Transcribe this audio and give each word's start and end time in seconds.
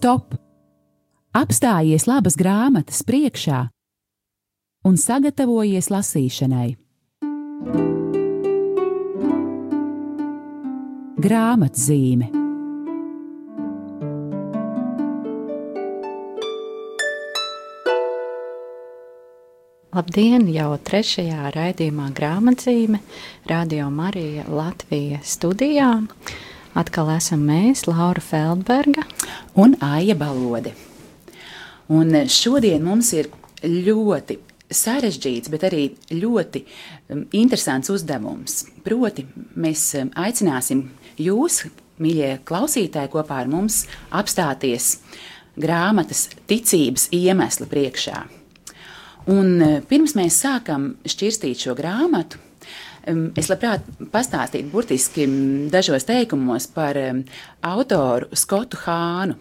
Stop! 0.00 0.32
Apstājies 1.36 2.06
labas 2.08 2.32
grāmatas 2.40 3.02
priekšā 3.04 3.58
un 4.88 4.94
sagatavojies 4.96 5.90
lasīšanai. 5.92 6.70
Grāmatzīme 11.20 12.30
Labdien! 19.92 20.48
Jau 20.56 20.72
trešajā 20.80 21.52
raidījumā 21.58 22.08
grāmatzīme 22.16 23.04
Radio 23.52 23.92
Marija 23.92 24.48
Latvija 24.48 25.20
studijā. 25.20 25.92
Atkal 26.72 27.18
esam 27.18 27.44
mēs, 27.44 27.84
Laura 27.90 28.24
Feldberga 28.24 29.09
un 29.54 29.76
Aija 29.80 30.14
Balode. 30.18 30.74
Un 31.90 32.14
šodien 32.30 32.84
mums 32.86 33.10
ir 33.16 33.30
ļoti 33.64 34.38
sarežģīts, 34.70 35.50
bet 35.50 35.66
arī 35.66 35.88
ļoti 36.14 36.62
interesants 37.34 37.90
uzdevums. 37.90 38.62
Proti, 38.86 39.26
mēs 39.58 39.88
aicināsim 40.14 40.84
jūs, 41.18 41.64
mīļie 42.00 42.36
klausītāji, 42.46 43.10
kopā 43.12 43.42
ar 43.42 43.50
mums 43.50 43.82
apstāties 44.14 45.00
grāmatas 45.60 46.28
ticības 46.48 47.08
iemesla 47.14 47.66
priekšā. 47.70 48.20
Un 49.30 49.58
e, 49.60 49.72
pirms 49.84 50.14
mēs 50.16 50.38
sākam 50.40 50.94
šķirstīt 51.08 51.66
šo 51.66 51.74
grāmatu, 51.76 52.40
es 53.06 53.50
labprāt 53.50 53.86
pastāstītu 54.12 54.70
burtiski 54.72 55.26
dažos 55.72 56.06
teikumos 56.08 56.68
par 56.74 56.98
autoru 57.66 58.30
Skotu 58.36 58.80
Hānu. 58.84 59.38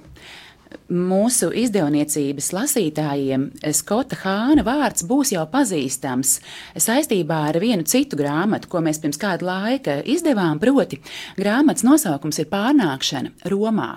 Mūsu 0.89 1.49
izdevniecības 1.57 2.49
lasītājiem 2.53 3.45
Skota 3.73 4.17
Hāna 4.23 4.65
vārds 4.65 5.05
būs 5.09 5.31
jau 5.33 5.45
pazīstams 5.49 6.35
saistībā 6.77 7.39
ar 7.49 7.57
vienu 7.61 7.85
citu 7.89 8.17
grāmatu, 8.17 8.69
ko 8.69 8.81
mēs 8.85 9.01
pirms 9.01 9.21
kāda 9.21 9.45
laika 9.45 9.99
izdevām. 10.05 10.61
Proti, 10.61 11.01
grāmatas 11.37 11.85
nosaukums 11.85 12.41
ir 12.41 12.49
Pārnākšana 12.53 13.49
Romā 13.49 13.95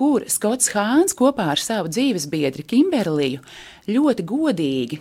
kur 0.00 0.24
Skots 0.32 0.70
Hāns 0.72 1.12
kopā 1.16 1.50
ar 1.52 1.60
savu 1.60 1.90
dzīves 1.92 2.24
biedru 2.32 2.64
Kimberliju 2.64 3.42
ļoti 3.90 4.24
godīgi 4.24 4.98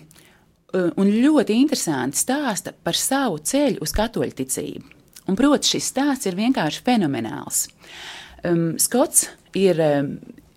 un 0.74 1.10
ļoti 1.10 1.58
interesanti 1.58 2.20
stāsta 2.20 2.74
par 2.74 2.98
savu 2.98 3.40
ceļu 3.42 3.82
uz 3.86 3.94
katoļticību. 3.96 4.96
Un, 5.30 5.38
protams, 5.38 5.70
šis 5.70 5.92
stāsts 5.92 6.30
ir 6.30 6.38
vienkārši 6.38 6.84
fenomenāls. 6.86 7.68
Um, 8.46 8.78
Skots 8.82 9.28
ir 9.58 9.78
um, 9.84 10.14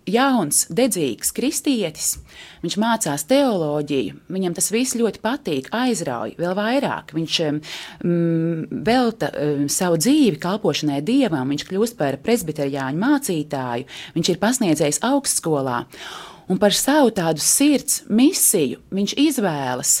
jauns, 0.09 0.63
dedzīgs 0.73 1.31
kristietis. 1.35 2.17
Viņš 2.63 2.75
mācās 2.79 3.25
teoloģiju, 3.29 4.17
viņam 4.33 4.55
tas 4.57 4.69
viss 4.73 4.97
ļoti 4.99 5.21
patīk, 5.23 5.69
aizrauja 5.75 6.37
vēl 6.39 6.55
vairāk. 6.57 7.13
Viņš 7.15 7.39
mm, 7.45 8.83
velta 8.87 9.29
mm, 9.31 9.69
savu 9.71 9.99
dzīvi 10.01 10.39
kalpošanai 10.43 11.01
dievam, 11.05 11.53
viņš 11.53 11.67
kļūst 11.69 11.99
par 11.99 12.19
presbiteriāņu 12.23 13.03
mācītāju, 13.03 13.89
viņš 14.17 14.33
ir 14.33 14.43
pasniedzējis 14.43 15.03
augstskolā. 15.09 15.83
Un 16.53 16.59
par 16.61 16.75
savu 16.77 17.09
tādu 17.09 17.41
sirds 17.41 18.03
misiju 18.13 18.83
viņš 18.93 19.15
izvēlas 19.17 19.95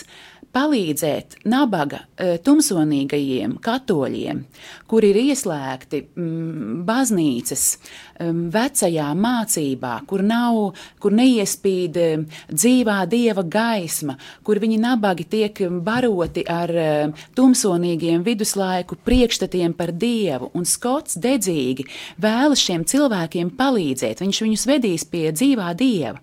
palīdzēt 0.53 1.39
nabaga 1.49 2.03
e, 2.13 2.35
tumsonīgajiem 2.45 3.55
katoļiem, 3.63 4.43
kuri 4.89 5.09
ir 5.09 5.19
ieslēgti 5.23 6.01
mm, 6.03 6.83
baznīcas 6.85 7.63
mm, 7.73 8.43
vecajā 8.53 9.07
mācībā, 9.17 9.95
kur 10.09 10.21
nav, 10.27 10.59
kur 11.01 11.15
neiespīd 11.17 11.97
e, 11.97 12.05
dzīvā 12.51 12.99
dieva 13.09 13.41
gaisma, 13.55 14.13
kur 14.45 14.61
viņi 14.61 14.77
nabagi 14.83 15.25
tiek 15.31 15.63
baroti 15.81 16.45
ar 16.45 16.73
e, 16.77 16.89
tumsonīgiem 17.33 18.21
viduslaiku 18.27 18.99
priekšstatiem 19.01 19.73
par 19.79 19.95
dievu, 20.05 20.51
un 20.53 20.69
Skots 20.69 21.17
dedzīgi 21.17 21.87
vēlas 22.21 22.61
šiem 22.61 22.85
cilvēkiem 22.93 23.55
palīdzēt, 23.57 24.21
viņš 24.21 24.43
viņus 24.45 24.67
vedīs 24.69 25.07
pie 25.09 25.31
dzīvā 25.33 25.73
dieva. 25.81 26.21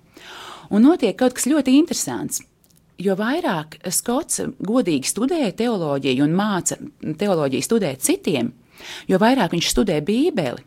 Un 0.70 0.86
notiek 0.86 1.16
kaut 1.18 1.34
kas 1.34 1.48
ļoti 1.50 1.74
interesants 1.78 2.44
jo 3.00 3.16
vairāk 3.18 3.78
Skots 3.92 4.42
godīgi 4.60 5.08
studē 5.08 5.50
teoloģiju 5.56 6.24
un 6.26 6.34
māca 6.36 6.76
teoloģiju 7.00 7.66
studēt 7.66 8.04
citiem, 8.04 8.52
jo 9.08 9.20
vairāk 9.20 9.54
viņš 9.54 9.70
studē 9.72 10.00
Bībeli, 10.04 10.64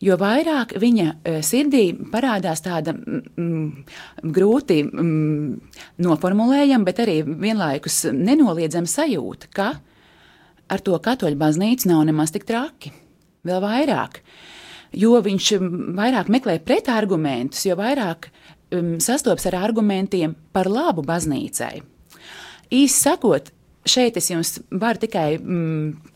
jo 0.00 0.16
vairāk 0.20 0.74
viņa 0.80 1.06
e, 1.12 1.36
sirdī 1.46 1.84
parādās 2.12 2.64
tāda 2.64 2.94
mm, 2.96 3.66
grūti 4.34 4.80
mm, 4.86 5.74
noformulējama, 6.06 6.88
bet 6.88 7.02
arī 7.04 7.20
vienlaikus 7.26 8.06
nenoliedzama 8.14 8.90
sajūta, 8.90 9.52
ka 9.54 9.72
ar 10.70 10.86
to 10.86 10.96
katoļu 11.02 11.38
baznīcu 11.38 11.90
nav 11.90 12.06
nemaz 12.08 12.32
tik 12.34 12.46
traki. 12.48 12.94
Vēl 13.46 13.60
vairāk, 13.64 14.20
jo 15.00 15.14
viņš 15.24 15.52
vairāk 15.96 16.28
meklē 16.32 16.58
pretargumentus, 16.64 17.64
jo 17.68 17.76
vairāk 17.78 18.28
um, 18.74 18.98
sastopas 19.02 19.46
ar 19.50 19.58
argumentiem 19.62 20.36
par 20.54 20.70
labu 20.70 21.04
baznīcai. 21.06 21.80
Īsi 22.70 22.96
sakot, 23.02 23.50
šeit 23.88 24.18
es 24.20 24.30
jums 24.30 24.58
varu 24.70 25.02
tikai 25.02 25.28
mm, 25.38 26.10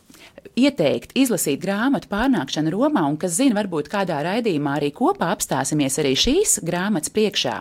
ieteikt, 0.59 1.15
izlasīt 1.19 1.63
grāmatu 1.63 2.09
pārnākšanu 2.13 2.73
Romā, 2.75 3.05
un, 3.09 3.19
kas 3.21 3.39
zina, 3.39 3.57
varbūt 3.59 3.91
kādā 3.93 4.21
raidījumā 4.27 4.79
arī 4.79 4.91
kopā 4.95 5.33
apstāsimies 5.35 5.99
arī 6.03 6.15
šīs 6.19 6.59
grāmatas 6.67 7.13
priekšā. 7.15 7.61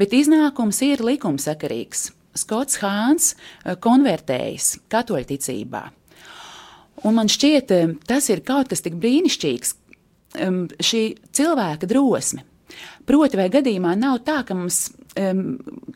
Bet 0.00 0.16
iznākums 0.16 0.80
ir 0.86 1.04
likumsakarīgs. 1.04 2.10
Skots 2.32 2.78
Hāns 2.80 3.34
uh, 3.34 3.74
konvertējas 3.76 4.78
katoļticībā. 4.92 5.82
Un 7.04 7.18
man 7.18 7.28
šķiet, 7.28 7.74
um, 7.76 7.98
tas 8.08 8.30
ir 8.32 8.40
kaut 8.46 8.70
kas 8.72 8.80
tik 8.84 8.96
brīnišķīgs, 9.02 9.74
um, 10.46 10.64
šī 10.80 11.02
cilvēka 11.36 11.90
drosme. 11.90 12.46
Proti, 13.08 13.38
vai 13.38 13.48
gadījumā 13.50 13.94
nav 13.98 14.20
tā, 14.26 14.40
ka 14.46 14.54
mums 14.54 14.92
um, 15.18 15.42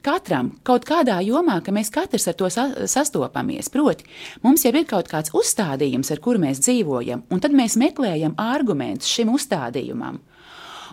katram 0.04 0.52
kaut 0.66 0.86
kādā 0.88 1.18
jomā, 1.24 1.60
ka 1.64 1.74
mēs 1.74 1.92
katrs 1.94 2.28
ar 2.30 2.36
to 2.38 2.50
sa 2.52 2.66
sastopamies. 2.90 3.70
Proti, 3.72 4.06
mums 4.44 4.66
jau 4.66 4.74
ir 4.74 4.88
kaut 4.88 5.10
kāds 5.12 5.34
uzstādījums, 5.36 6.10
ar 6.12 6.22
kuru 6.24 6.42
mēs 6.42 6.62
dzīvojam, 6.64 7.26
un 7.30 7.42
tad 7.42 7.54
mēs 7.56 7.78
meklējam 7.80 8.36
argumentus 8.42 9.12
šim 9.12 9.32
uzstādījumam. 9.36 10.20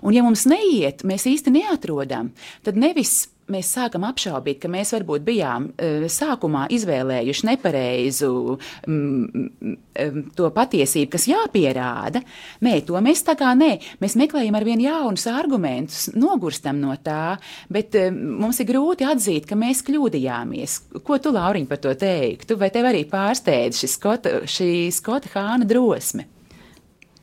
Un, 0.03 0.11
ja 0.11 0.23
mums 0.25 0.43
neiet, 0.49 1.05
mēs 1.07 1.23
īsti 1.29 1.53
neatrodam, 1.53 2.33
tad 2.65 2.75
nevis 2.79 3.29
mēs 3.51 3.71
sākam 3.75 4.05
apšaubīt, 4.07 4.59
ka 4.63 4.71
mēs 4.71 4.93
varbūt 4.95 5.25
bijām 5.27 5.69
uh, 5.71 6.05
sākumā 6.11 6.65
izvēlējuši 6.73 7.47
nepareizu 7.49 8.31
um, 8.55 8.97
um, 9.37 10.19
to 10.37 10.49
patiesību, 10.55 11.11
kas 11.15 11.27
jāpierāda. 11.31 12.23
Nē, 12.65 12.77
to 12.87 12.99
mēs 13.03 13.25
tā 13.27 13.37
kā 13.39 13.53
nē, 13.57 13.71
mēs 14.03 14.17
meklējam 14.19 14.59
ar 14.59 14.67
vien 14.67 14.83
jaunus 14.83 15.27
argumentus, 15.31 16.07
nogurstam 16.15 16.81
no 16.83 16.95
tā, 17.03 17.37
bet 17.73 17.97
um, 17.99 18.19
mums 18.43 18.61
ir 18.63 18.69
grūti 18.71 19.07
atzīt, 19.09 19.47
ka 19.49 19.59
mēs 19.59 19.83
kļūdījāmies. 19.87 20.79
Ko 21.03 21.19
tu, 21.21 21.33
Lauriņ, 21.35 21.69
par 21.69 21.81
to 21.83 21.95
teiktu? 21.99 22.59
Vai 22.59 22.71
tev 22.73 22.91
arī 22.91 23.05
pārsteidz 23.09 23.83
šī 23.83 24.71
Skota 24.93 25.33
Hāna 25.33 25.67
drosme? 25.67 26.32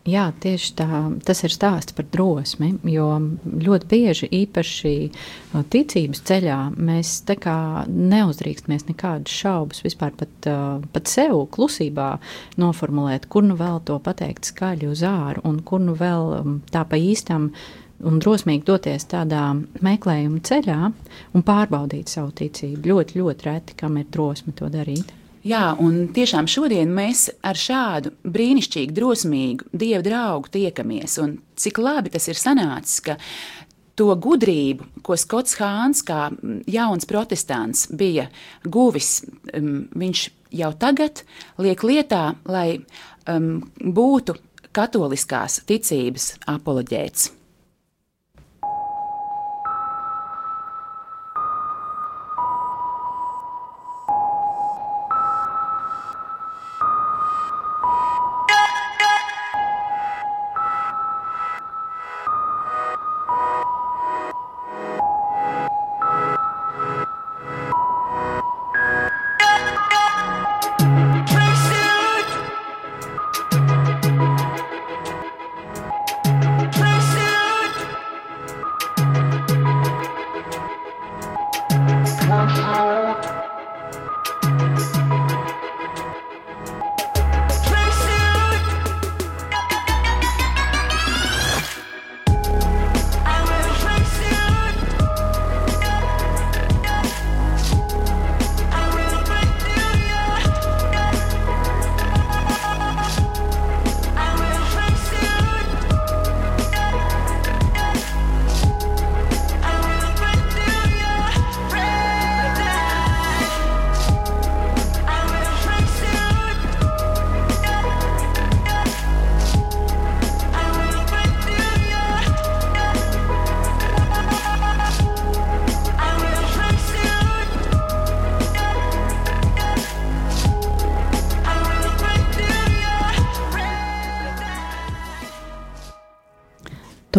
Jā, 0.09 0.31
tieši 0.41 0.71
tā, 0.79 0.87
tas 1.29 1.43
ir 1.45 1.53
stāsts 1.53 1.93
par 1.93 2.07
drosmi, 2.09 2.71
jo 2.89 3.05
ļoti 3.45 3.89
bieži, 3.91 4.29
īpaši 4.33 4.93
ticības 5.75 6.23
ceļā, 6.25 6.57
mēs 6.81 7.19
tā 7.29 7.37
kā 7.37 7.57
neuzdrīkstamies 7.85 8.87
nekādas 8.89 9.35
šaubas 9.43 9.85
vispār 9.85 10.17
pat, 10.17 10.49
pat 10.95 11.13
sev 11.13 11.45
klusībā 11.53 12.15
noformulēt, 12.63 13.29
kur 13.29 13.45
nu 13.45 13.59
vēl 13.61 13.83
to 13.85 13.99
pateikt 14.01 14.49
skaļi 14.49 14.89
uz 14.89 15.05
āru 15.05 15.45
un 15.45 15.61
kur 15.69 15.85
nu 15.85 15.93
vēl 16.01 16.57
tā 16.73 16.87
pa 16.89 16.97
īstam 16.97 17.51
un 18.01 18.21
drosmīgi 18.25 18.65
doties 18.73 19.05
tādā 19.13 19.51
meklējuma 19.85 20.41
ceļā 20.49 20.81
un 21.37 21.45
pārbaudīt 21.45 22.09
savu 22.09 22.33
ticību. 22.41 22.89
Ļoti, 22.89 23.21
ļoti 23.21 23.53
reti, 23.53 23.77
kam 23.85 24.01
ir 24.01 24.09
drosme 24.09 24.57
to 24.57 24.73
darīt. 24.73 25.13
Jā, 25.41 25.71
un 25.81 26.11
tiešām 26.13 26.45
šodien 26.51 26.91
mēs 26.93 27.31
ar 27.47 27.57
šādu 27.57 28.13
brīnišķīgu, 28.29 28.93
drosmīgu 28.93 29.71
dievu 29.73 30.05
draugu 30.05 30.53
tiekamies. 30.53 31.17
Un 31.23 31.39
cik 31.57 31.81
labi 31.81 32.13
tas 32.13 32.29
ir 32.29 32.37
sanācis, 32.37 32.99
ka 33.07 33.17
to 33.97 34.13
gudrību, 34.21 34.91
ko 35.05 35.17
Skots 35.17 35.57
Hāns, 35.61 36.05
kā 36.05 36.29
jauns 36.69 37.09
protestants, 37.09 37.87
bija 37.89 38.29
guvis, 38.69 39.23
um, 39.57 39.87
viņš 39.97 40.29
jau 40.61 40.71
tagad 40.77 41.25
liek 41.61 41.89
lietā, 41.89 42.23
lai 42.45 42.83
um, 43.25 43.63
būtu 43.81 44.37
katoliskās 44.77 45.63
ticības 45.69 46.35
apoloģēts. 46.53 47.31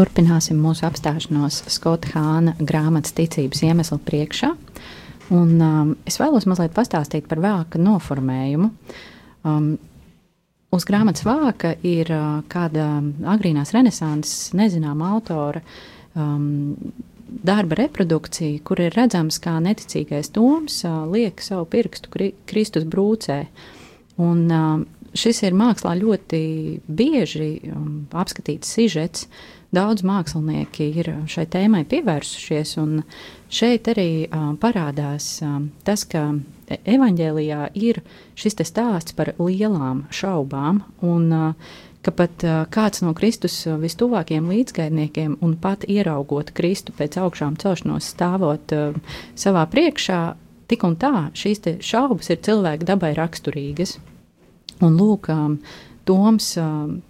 Turpināsim 0.01 0.57
mūsu 0.57 0.81
apstāšanos 0.87 1.59
Skota 1.69 2.09
Hāna 2.15 2.55
grāmatas 2.57 3.13
ticības 3.13 3.59
iemeslu 3.67 3.99
priekšā. 4.01 4.47
Un, 5.29 5.51
um, 5.61 5.91
es 6.09 6.15
vēlos 6.17 6.47
mazliet 6.49 6.73
pastāstīt 6.73 7.27
par 7.29 7.37
vāka 7.43 7.77
noformējumu. 7.77 8.71
Um, 9.45 9.67
uz 10.73 10.87
grāmatas 10.89 11.21
vāka 11.27 11.75
ir 11.85 12.09
uh, 12.15 12.39
kāda 12.49 12.87
agrīnās 13.35 13.75
renesanses 13.75 14.55
nezināma 14.57 15.11
autora 15.19 15.61
um, 16.17 16.73
darba 17.29 17.77
reprodukcija, 17.83 18.63
kur 18.65 18.81
ir 18.81 18.97
redzams, 18.97 19.37
kā 19.43 19.59
neticīgais 19.61 20.33
Toms 20.33 20.81
uh, 20.81 21.03
liek 21.13 21.45
savu 21.45 21.69
pirkstu 21.69 22.09
kri 22.09 22.31
Kristus 22.49 22.89
brūcē. 22.89 23.43
Un, 24.17 24.47
uh, 24.49 24.81
šis 25.17 25.41
ir 25.43 25.57
mākslā 25.57 25.95
ļoti 25.99 26.43
bieži 26.87 27.53
um, 27.71 28.05
apskatīts 28.11 28.71
sižets. 28.75 29.27
Daudz 29.71 30.03
mākslinieki 30.03 30.89
ir 30.99 31.07
šai 31.31 31.45
tēmai 31.47 31.85
pievērsušies, 31.87 32.73
un 32.81 33.05
šeit 33.47 33.87
arī 33.91 34.25
uh, 34.25 34.49
parādās 34.59 35.37
uh, 35.45 35.61
tas, 35.87 36.03
ka 36.03 36.25
evanģēlijā 36.67 37.69
ir 37.79 38.01
šis 38.35 38.59
stāsts 38.67 39.15
par 39.15 39.31
lielām 39.39 40.05
šaubām, 40.11 40.83
un 41.07 41.31
uh, 41.31 41.71
ka 42.03 42.11
pat 42.11 42.43
uh, 42.43 42.65
kāds 42.73 43.03
no 43.05 43.15
Kristus 43.15 43.55
vistuvākajiem 43.63 44.51
līdzgaidniekiem, 44.51 45.39
un 45.39 45.55
pat 45.55 45.87
ieraugot 45.87 46.51
Kristu 46.57 46.95
pēc 46.97 47.19
augšām 47.23 47.55
celšanos, 47.61 48.11
stāvot 48.11 48.75
uh, 48.75 48.99
savā 49.39 49.63
priekšā, 49.71 50.21
tik 50.71 50.83
un 50.87 50.99
tā 50.99 51.29
šīs 51.31 51.63
šaubas 51.79 52.31
ir 52.31 52.43
cilvēka 52.43 52.91
dabai 52.91 53.15
raksturīgas. 53.15 53.99
Un 54.81 54.97
lūk, 54.97 55.29
um, 55.33 55.57
Toms 56.07 56.55
um, 56.57 57.01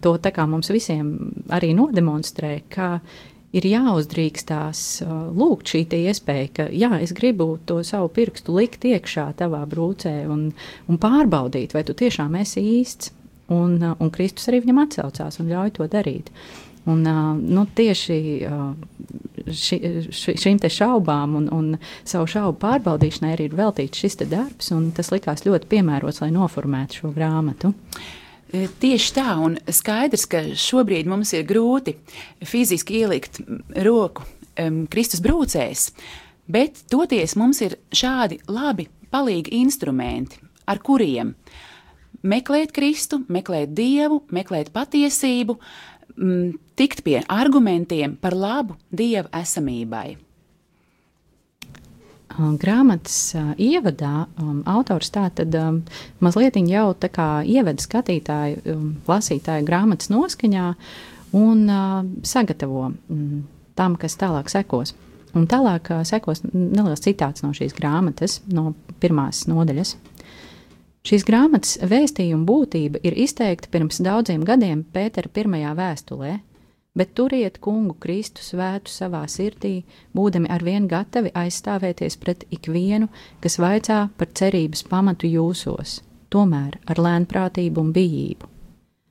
to 0.00 0.14
tā 0.22 0.32
kā 0.34 0.46
mums 0.48 0.70
visiem 0.72 1.10
arī 1.52 1.74
nodemonstrē, 1.76 2.52
ka 2.72 2.98
ir 3.56 3.64
jāuzdrīkstās 3.68 4.82
uh, 5.04 5.12
lūgt 5.36 5.72
šī 5.72 5.84
iespēja, 6.00 6.48
ka 6.54 6.68
jā, 6.72 6.90
es 7.02 7.14
gribu 7.16 7.56
to 7.66 7.80
savu 7.84 8.10
pirkstu 8.12 8.56
likt 8.56 8.84
iekšā 8.88 9.30
tavā 9.40 9.64
brūcē 9.68 10.14
un, 10.28 10.50
un 10.88 11.00
pārbaudīt, 11.00 11.76
vai 11.76 11.84
tu 11.84 11.96
tiešām 11.96 12.36
esi 12.40 12.64
īsts. 12.80 13.14
Un, 13.48 13.78
uh, 13.80 13.94
un 13.96 14.10
Kristus 14.12 14.50
arī 14.50 14.60
viņam 14.60 14.82
atsaucās 14.84 15.40
un 15.40 15.48
ļauj 15.48 15.78
to 15.78 15.86
darīt. 15.88 16.28
Un, 16.88 17.00
uh, 17.08 17.32
nu, 17.36 17.64
tieši 17.64 18.18
ši, 19.54 19.78
ši, 20.14 20.34
šīm 20.42 20.60
šaubām 20.72 21.36
un, 21.38 21.48
un 21.54 21.68
savu 22.08 22.28
šaubu 22.30 22.58
pārbaudīšanai 22.62 23.34
arī 23.34 23.48
ir 23.48 23.58
veltīts 23.58 24.02
šis 24.02 24.18
darbs, 24.28 24.72
un 24.74 24.90
tas 24.96 25.12
likās 25.14 25.46
ļoti 25.46 25.70
piemērots, 25.70 26.22
lai 26.24 26.30
noformētu 26.34 27.02
šo 27.02 27.12
grāmatu. 27.16 27.72
E, 28.48 28.66
tieši 28.80 29.14
tā, 29.16 29.36
un 29.44 29.58
skaidrs, 29.68 30.26
ka 30.30 30.42
šobrīd 30.56 31.08
mums 31.10 31.34
ir 31.36 31.46
grūti 31.48 31.96
fiziski 32.46 33.02
ielikt 33.02 33.42
roku 33.84 34.24
um, 34.58 34.84
Kristus 34.90 35.22
brūcēs, 35.24 35.90
bet 36.48 36.84
toties 36.90 37.36
mums 37.38 37.60
ir 37.64 37.76
šādi 37.92 38.40
labi 38.48 38.88
palīgi 39.12 39.56
instrumenti, 39.60 40.40
ar 40.68 40.80
kuriem 40.84 41.34
meklēt 42.24 42.72
Kristu, 42.76 43.22
meklēt 43.30 43.74
Dievu, 43.76 44.22
meklēt 44.34 44.72
patiesību, 44.74 45.58
m, 46.16 46.56
tikt 46.78 47.02
pie 47.06 47.18
argumentiem 47.26 48.16
par 48.22 48.36
labu 48.38 48.78
Dieva 48.94 49.28
esamībai. 49.40 50.16
Grāmatas 52.38 53.32
ievadā 53.58 54.28
um, 54.38 54.60
autors 54.68 55.08
tātad 55.10 55.54
um, 55.58 55.80
mazliet 56.22 56.54
jau 56.70 56.92
tā 56.94 57.08
kā 57.10 57.28
ievada 57.42 57.82
skatītāju, 57.82 58.60
um, 58.70 58.90
lasītāju 59.08 59.66
grāmatas 59.66 60.12
noskaņā 60.12 60.66
un 61.34 61.64
uh, 61.66 62.04
sagatavo 62.22 62.92
um, 62.92 63.42
tam, 63.74 63.96
kas 63.98 64.14
tālāk 64.20 64.52
sekos. 64.52 64.94
Un 65.34 65.48
tālāk 65.50 65.90
uh, 65.90 66.04
sekos 66.06 66.44
neliels 66.52 67.02
citāts 67.02 67.42
no 67.42 67.50
šīs 67.56 67.74
grāmatas, 67.74 68.38
no 68.46 68.76
pirmās 69.02 69.48
nodaļas. 69.50 69.96
Šīs 71.08 71.24
grāmatas 71.26 71.78
vēstījuma 71.88 72.46
būtība 72.46 73.00
ir 73.02 73.18
izteikta 73.18 73.70
pirms 73.72 73.98
daudziem 74.04 74.44
gadiem 74.46 74.84
Pētera 74.92 75.30
pirmajā 75.32 75.74
vēstulē, 75.78 76.36
bet 76.98 77.14
turiet 77.14 77.60
kungu 77.62 77.94
Kristu 78.02 78.42
svētu 78.42 78.92
savā 78.92 79.22
sirdī, 79.30 79.84
būdami 80.18 80.50
arvien 80.50 80.90
gatavi 80.90 81.32
aizstāvēties 81.44 82.18
pret 82.18 82.44
ikvienu, 82.50 83.08
kas 83.44 83.60
vaicā 83.62 84.04
par 84.18 84.34
cerības 84.42 84.84
pamatu 84.90 85.30
jūsos, 85.30 86.00
tomēr 86.34 86.80
ar 86.90 87.02
lēnprātību 87.06 87.86
un 87.86 87.92
bijību. 87.96 88.54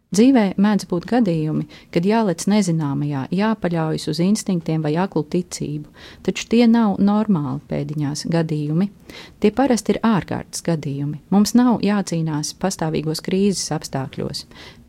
Dzīvē 0.08 0.54
mēdz 0.56 0.86
būt 0.88 1.04
gadījumi, 1.10 1.66
kad 1.92 2.06
jālec 2.08 2.46
nezināmajā, 2.48 3.26
jāpaļaujas 3.36 4.08
uz 4.08 4.22
instinktiem 4.24 4.86
vai 4.86 4.94
aklu 5.04 5.26
ticību, 5.28 5.92
taču 6.24 6.46
tie 6.48 6.62
nav 6.72 6.96
normāli 7.04 7.60
pēdiņās 7.68 8.24
gadījumi. 8.32 8.88
Tie 9.44 9.52
parasti 9.52 9.92
ir 9.94 10.00
ārkārtas 10.08 10.64
gadījumi. 10.64 11.20
Mums 11.34 11.52
nav 11.60 11.84
jācīnās 11.84 12.54
pastāvīgos 12.62 13.20
krīzes 13.26 13.68
apstākļos. 13.76 14.46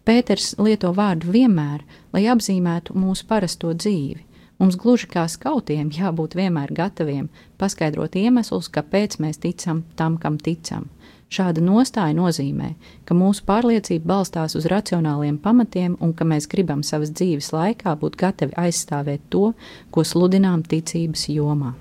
Pēters 0.08 0.54
lieto 0.56 0.88
vārdu 0.96 1.28
vienmēr, 1.34 1.82
lai 2.16 2.22
apzīmētu 2.32 2.94
mūsu 2.96 3.26
parasto 3.28 3.74
dzīvi. 3.76 4.22
Mums 4.56 4.78
gluži 4.80 5.04
kā 5.10 5.26
skautiem 5.28 5.90
jābūt 5.92 6.32
vienmēr 6.38 6.72
gataviem 6.72 7.26
paskaidrot 7.60 8.16
iemeslus, 8.16 8.70
kāpēc 8.72 9.18
mēs 9.20 9.42
ticam 9.42 9.82
tam, 10.00 10.16
kam 10.16 10.38
ticam. 10.40 10.86
Šāda 11.28 11.60
nostāja 11.60 12.16
nozīmē, 12.16 12.70
ka 13.04 13.12
mūsu 13.12 13.44
pārliecība 13.44 14.14
balstās 14.14 14.56
uz 14.56 14.64
racionāliem 14.72 15.36
pamatiem 15.44 15.98
un 16.00 16.16
ka 16.16 16.24
mēs 16.24 16.48
gribam 16.48 16.80
savas 16.80 17.12
dzīves 17.12 17.52
laikā 17.52 17.92
būt 18.00 18.16
gatavi 18.16 18.56
aizstāvēt 18.64 19.28
to, 19.28 19.52
ko 19.92 20.06
sludinām 20.08 20.64
ticības 20.64 21.28
jomā. 21.34 21.74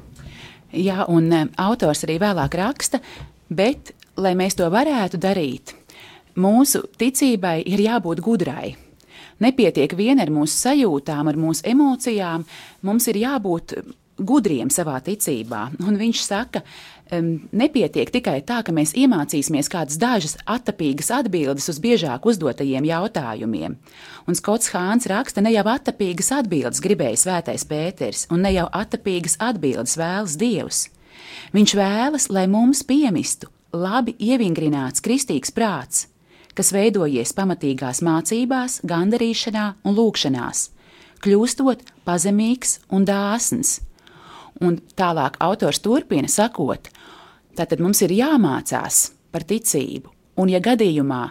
Jā, 0.76 1.08
un 1.08 1.32
um, 1.32 1.56
autors 1.64 2.04
arī 2.04 2.20
vēlāk 2.20 2.60
raksta, 2.60 3.00
bet, 3.48 3.96
lai 4.20 4.36
mēs 4.36 4.60
to 4.60 4.68
varētu 4.68 5.16
darīt, 5.24 5.78
mūsu 6.38 6.86
ticībai 7.00 7.62
ir 7.66 7.84
jābūt 7.84 8.22
gudrai. 8.26 8.76
Nepietiek 9.44 9.94
vien 9.98 10.22
ar 10.22 10.32
mūsu 10.34 10.56
sajūtām, 10.56 11.30
ar 11.30 11.38
mūsu 11.38 11.66
emocijām, 11.70 12.46
mums 12.86 13.08
ir 13.12 13.22
jābūt 13.22 13.76
gudriem 14.18 14.72
savā 14.74 14.98
ticībā. 15.06 15.68
Un 15.86 15.98
viņš 16.00 16.22
saka, 16.26 16.64
um, 17.14 17.30
nepietiek 17.54 18.10
tikai 18.14 18.40
tā, 18.48 18.64
ka 18.66 18.74
mēs 18.74 18.96
iemācīsimies 18.98 19.70
kādas 19.70 20.00
dažas 20.02 20.38
attapīgas 20.50 21.12
atbildes 21.20 21.70
uz 21.70 21.80
biežāk 21.84 22.26
uzdotajiem 22.26 22.88
jautājumiem. 22.90 23.78
Un 24.28 24.40
Skots 24.40 24.74
Hāns 24.74 25.08
raksta, 25.10 25.44
ne 25.46 25.54
jau 25.54 25.66
attapīgas 25.70 26.34
atbildes 26.40 26.82
gribēja 26.84 27.22
svētais 27.28 27.68
Pēters, 27.70 28.26
un 28.34 28.42
ne 28.46 28.56
jau 28.56 28.68
attapīgas 28.74 29.38
atbildes 29.38 29.98
vēlas 30.00 30.38
Dievs. 30.42 30.88
Viņš 31.54 31.78
vēlas, 31.78 32.30
lai 32.34 32.48
mums 32.50 32.84
piemistu 32.88 33.52
labi 33.74 34.16
ievingrināts 34.18 35.04
kristīgs 35.04 35.52
prāts, 35.54 36.08
kas 36.58 36.74
veidojies 36.74 37.36
pamatīgās 37.38 38.02
mācībās, 38.06 38.80
gandarīšanā 38.88 39.68
un 39.86 39.98
lūkšanās, 39.98 40.64
kļūstot 41.22 41.86
pazemīgs 42.08 42.80
un 42.94 43.06
dāsns. 43.08 43.78
Un 44.66 44.80
tālāk 44.98 45.38
autors 45.44 45.80
turpina 45.86 46.30
sakot, 46.32 46.90
tātad 47.58 47.82
mums 47.84 48.02
ir 48.02 48.16
jāmācās 48.18 49.12
par 49.30 49.46
ticību, 49.46 50.17
Un, 50.38 50.52
ja 50.54 50.60
gadījumā 50.62 51.22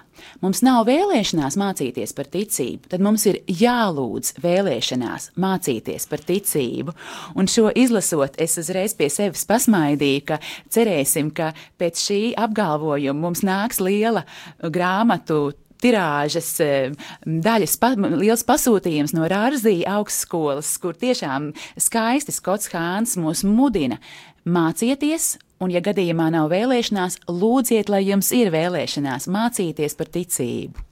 mums 0.43 0.65
nav 0.67 0.87
vēlēšanās 0.89 1.55
mācīties 1.61 2.15
par 2.17 2.27
ticību, 2.33 2.91
tad 2.91 3.05
mums 3.07 3.27
ir 3.31 3.39
jālūdz 3.47 4.33
vēlēšanās 4.43 5.29
mācīties 5.39 6.09
par 6.11 6.25
ticību. 6.27 6.95
Un 7.39 7.47
šo 7.51 7.71
izlasot, 7.71 8.35
es 8.43 8.59
uzreiz 8.59 8.97
pie 8.99 9.07
sevis 9.13 9.47
pasmaidīju, 9.47 10.25
ka 10.33 10.41
cerēsim, 10.75 11.31
ka 11.31 11.53
pēc 11.79 12.03
šī 12.03 12.21
apgalvojuma 12.47 13.29
mums 13.29 13.45
nāks 13.47 13.79
liela 13.85 14.27
grāmatu 14.59 15.53
tirāžas 15.83 16.51
eh, 16.65 16.93
daļas, 17.23 17.79
pa, 17.79 17.93
liels 17.95 18.43
pasūtījums 18.49 19.15
no 19.17 19.29
Rārzija 19.31 20.01
augstskolas, 20.01 20.73
kur 20.83 20.97
tiešām 20.99 21.53
skaisti 21.79 22.35
Skots 22.35 22.73
Hāns 22.75 23.17
mūs 23.21 23.45
mudina 23.47 24.01
mācieties 24.47 25.37
Un, 25.57 25.73
ja 25.73 25.81
gadījumā 25.81 26.29
nav 26.35 26.51
vēlēšanās, 26.53 27.23
lūdziet, 27.33 27.89
lai 27.89 28.03
jums 28.05 28.29
ir 28.37 28.51
vēlēšanās 28.53 29.25
mācīties 29.33 29.97
par 29.97 30.11
ticību. 30.13 30.83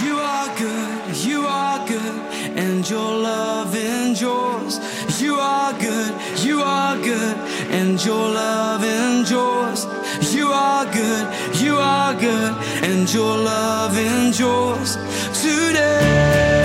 You 0.00 0.16
are 0.16 0.48
good, 0.56 1.16
you 1.24 1.46
are 1.46 1.86
good, 1.86 2.20
and 2.56 2.88
your 2.88 3.16
love 3.16 3.74
endures. 3.74 4.78
You 5.20 5.34
are 5.34 5.72
good, 5.72 6.14
you 6.44 6.62
are 6.62 6.96
good, 6.96 7.36
and 7.70 8.02
your 8.04 8.28
love 8.28 8.84
endures. 8.84 9.86
You 10.32 10.48
are 10.52 10.84
good, 10.84 11.60
you 11.60 11.76
are 11.76 12.14
good, 12.14 12.54
and 12.82 13.12
your 13.12 13.36
love 13.36 13.96
endures 13.96 14.96
today. 15.42 16.59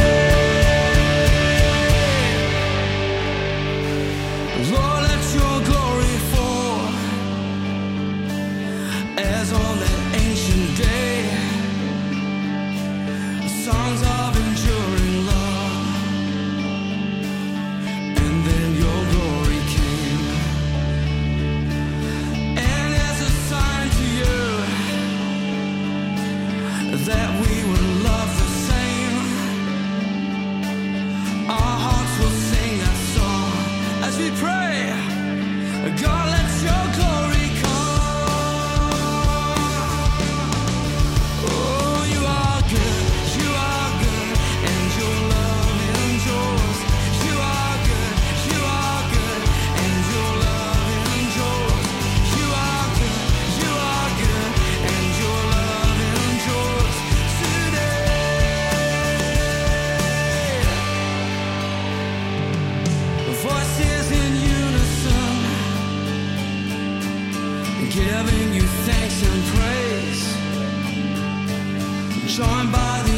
joined 72.28 72.72
by 72.72 73.04
the 73.06 73.15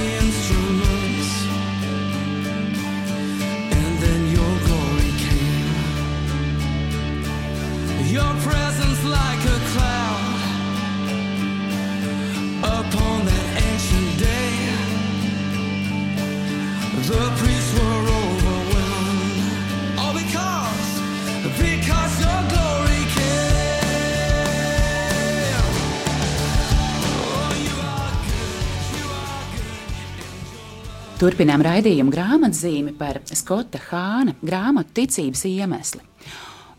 Turpinām 31.27 31.59
raidījumu 31.59 32.07
grāmatzīmi 32.07 32.93
par 32.95 33.17
Skota 33.27 33.81
Hāna 33.89 34.31
grāmatu 34.39 34.93
ticības 34.95 35.41
iemesli. 35.49 35.99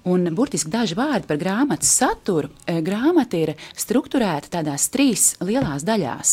Un 0.08 0.24
burtiski 0.32 0.72
daži 0.72 0.96
vārdi 0.96 1.28
par 1.28 1.36
grāmatas 1.36 1.90
saturu. 1.98 2.48
E, 2.64 2.78
grāmata 2.80 3.36
ir 3.36 3.52
strukturēta 3.76 4.48
tādās 4.54 4.88
trīs 4.88 5.34
lielās 5.44 5.84
daļās. 5.84 6.32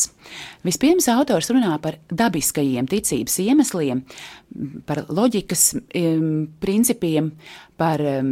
Vispirms 0.64 1.10
autors 1.12 1.52
runā 1.52 1.76
par 1.84 1.98
dabiskajiem 2.08 2.88
ticības 2.88 3.36
iemesliem, 3.50 4.06
par 4.88 5.04
loģikas 5.12 5.66
um, 5.76 6.46
principiem, 6.64 7.34
par 7.76 8.00
um, 8.00 8.30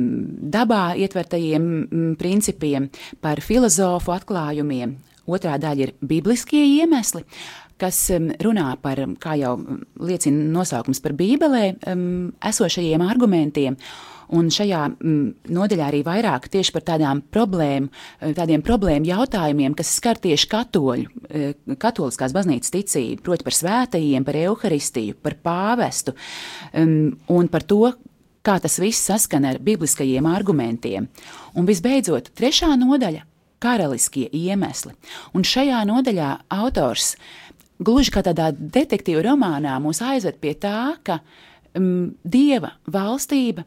dabā 0.53 0.93
ietvertajiem 0.95 2.15
principiem, 2.23 2.87
par 3.19 3.43
filozofu 3.43 4.15
atklājumiem. 4.15 4.95
Otrā 5.27 5.55
daļa 5.59 5.85
ir 5.85 5.91
bibliskie 6.03 6.63
iemesli, 6.79 7.23
kas 7.83 7.99
runā 8.43 8.71
par, 8.81 9.03
kā 9.21 9.35
jau 9.41 9.57
liecina 9.99 10.47
nosaukums 10.55 11.03
par 11.03 11.15
Bībelē, 11.19 11.67
esošajiem 12.53 13.05
argumentiem. 13.05 13.79
Un 14.33 14.47
šajā 14.53 14.79
nodaļā 15.53 15.89
arī 15.91 15.99
vairāk 16.05 16.47
tieši 16.49 16.71
par 16.73 16.85
tādām 16.87 17.19
problēmu, 17.33 17.91
tādiem 18.37 18.63
problēmu 18.65 19.09
jautājumiem, 19.09 19.75
kas 19.77 19.91
skar 19.99 20.17
tieši 20.23 20.47
katoļu, 20.49 21.11
e, 21.27 21.51
katoliskās 21.77 22.33
baznīcas 22.33 22.73
ticību, 22.73 23.21
proti 23.25 23.45
par 23.45 23.57
svētajiem, 23.59 24.25
par 24.25 24.39
evaharistiju, 24.39 25.19
par 25.21 25.35
pāvestu 25.43 26.15
un 26.73 27.51
par 27.51 27.67
to, 27.67 27.91
kā 28.43 28.57
tas 28.63 28.79
viss 28.81 29.05
saskana 29.07 29.53
ar 29.53 29.61
bibliskajiem 29.63 30.25
argumentiem. 30.27 31.07
Un 31.55 31.69
visbeidzot, 31.69 32.33
trešā 32.35 32.73
nodaļa- 32.79 33.23
karaliskie 33.63 34.27
iemesli. 34.31 34.91
Un 35.33 35.43
šajā 35.43 35.83
nodaļā 35.87 36.31
autors 36.49 37.15
gluži 37.79 38.13
kā 38.13 38.23
tādā 38.25 38.51
detektīva 38.53 39.23
romānā 39.29 39.79
mūs 39.83 40.03
aizved 40.05 40.39
pie 40.43 40.55
tā, 40.59 40.93
ka 41.03 41.19
um, 41.77 42.13
dieva 42.23 42.75
valstība 42.85 43.65